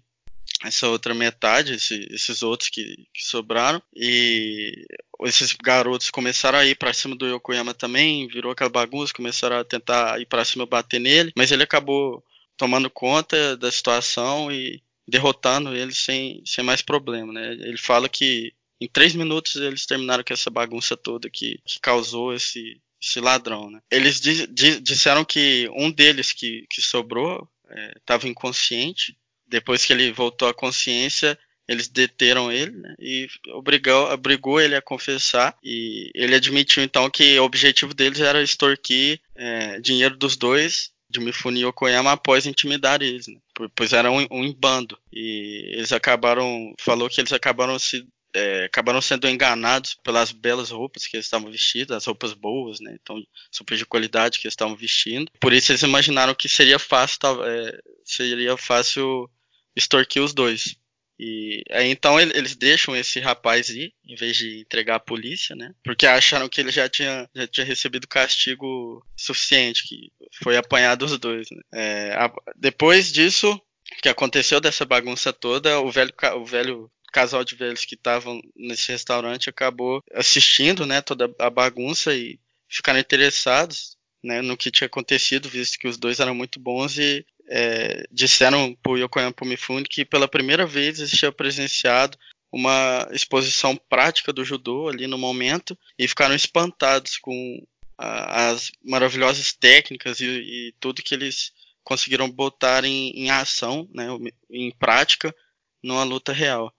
[0.65, 3.83] essa outra metade, esse, esses outros que, que, sobraram.
[3.95, 4.85] E
[5.23, 9.65] esses garotos começaram a ir para cima do Yokoyama também, virou aquela bagunça, começaram a
[9.65, 12.25] tentar ir para cima bater nele, mas ele acabou
[12.57, 17.53] tomando conta da situação e derrotando ele sem, sem mais problema, né?
[17.53, 22.33] Ele fala que em três minutos eles terminaram com essa bagunça toda que, que causou
[22.33, 23.81] esse, esse ladrão, né?
[23.91, 27.49] Eles di, di, disseram que um deles que, que sobrou
[27.97, 29.17] estava é, inconsciente
[29.55, 31.39] depois que ele voltou à consciência,
[31.69, 35.57] eles deteram ele né, e obrigou, obrigou ele a confessar.
[35.63, 41.21] E ele admitiu então que o objetivo deles era extorquir é, dinheiro dos dois, de
[41.21, 43.39] Mifune e Okoyama, após intimidar eles, né,
[43.77, 44.99] pois era um, um bando.
[45.13, 51.07] E eles acabaram, falou que eles acabaram se é, acabaram sendo enganados pelas belas roupas
[51.07, 52.97] que eles estavam vestindo, as roupas boas, né?
[53.01, 55.31] Então, super de qualidade que eles estavam vestindo.
[55.41, 59.31] Por isso eles imaginaram que seria fácil, é, seria fácil
[59.77, 60.77] extorquir os dois.
[61.19, 65.73] E aí então eles deixam esse rapaz ir, em vez de entregar a polícia, né?
[65.85, 70.11] Porque acharam que ele já tinha, já tinha recebido castigo suficiente, que
[70.43, 71.47] foi apanhado os dois.
[71.51, 71.63] Né?
[71.73, 73.61] É, a, depois disso,
[74.03, 78.91] que aconteceu dessa bagunça toda, o velho, o velho casal de velhos que estavam nesse
[78.91, 85.49] restaurante acabou assistindo, né, toda a bagunça e ficaram interessados, né, no que tinha acontecido,
[85.49, 90.05] visto que os dois eram muito bons e é, disseram para o Yokoyama Pumifune que
[90.05, 92.19] pela primeira vez eles tinham presenciado
[92.51, 97.67] uma exposição prática do judô ali no momento e ficaram espantados com
[97.99, 104.07] a, as maravilhosas técnicas e, e, tudo que eles conseguiram botar em, em ação, né,
[104.51, 105.35] em prática,
[105.83, 106.73] numa luta real.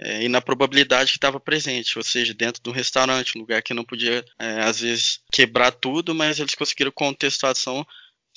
[0.00, 3.62] É, e na probabilidade que estava presente, ou seja, dentro de um restaurante, um lugar
[3.62, 7.86] que não podia, é, às vezes, quebrar tudo, mas eles conseguiram contestar a ação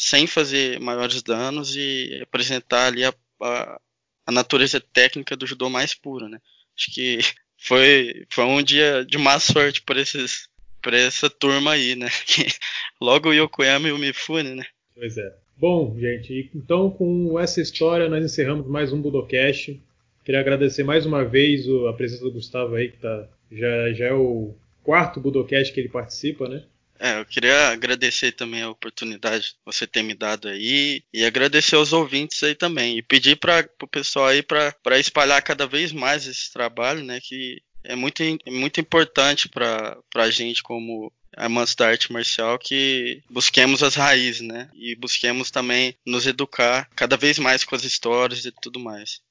[0.01, 3.79] sem fazer maiores danos e apresentar ali a, a,
[4.25, 6.39] a natureza técnica do judô mais puro, né?
[6.75, 7.19] Acho que
[7.55, 10.49] foi, foi um dia de má sorte por esses
[10.81, 12.07] para essa turma aí, né?
[12.99, 14.65] Logo o Yokoyama e o Mifune, né?
[14.95, 15.35] Pois é.
[15.55, 19.79] Bom, gente, então com essa história nós encerramos mais um Budocast.
[20.25, 24.13] Queria agradecer mais uma vez a presença do Gustavo aí, que tá, já, já é
[24.13, 26.63] o quarto Budocast que ele participa, né?
[27.03, 31.75] É, eu queria agradecer também a oportunidade que você ter me dado aí e agradecer
[31.75, 36.27] aos ouvintes aí também e pedir para o pessoal aí para espalhar cada vez mais
[36.27, 42.13] esse trabalho, né, que é muito, muito importante para a gente como amantes da arte
[42.13, 47.73] marcial que busquemos as raízes, né, e busquemos também nos educar cada vez mais com
[47.73, 49.21] as histórias e tudo mais.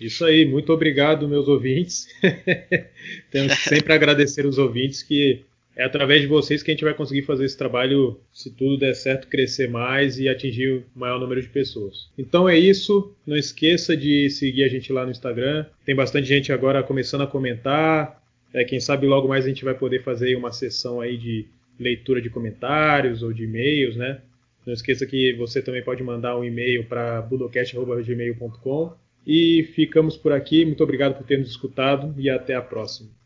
[0.00, 2.08] Isso aí, muito obrigado, meus ouvintes.
[3.30, 5.44] Temos que sempre agradecer os ouvintes que
[5.80, 8.94] é através de vocês que a gente vai conseguir fazer esse trabalho, se tudo der
[8.94, 12.10] certo, crescer mais e atingir o maior número de pessoas.
[12.18, 13.16] Então é isso.
[13.26, 15.64] Não esqueça de seguir a gente lá no Instagram.
[15.86, 18.22] Tem bastante gente agora começando a comentar.
[18.52, 21.46] É, quem sabe logo mais a gente vai poder fazer uma sessão aí de
[21.78, 24.20] leitura de comentários ou de e-mails, né?
[24.66, 28.92] Não esqueça que você também pode mandar um e-mail para budocast.gmail.com.
[29.26, 30.62] E ficamos por aqui.
[30.66, 33.19] Muito obrigado por ter nos escutado e até a próxima.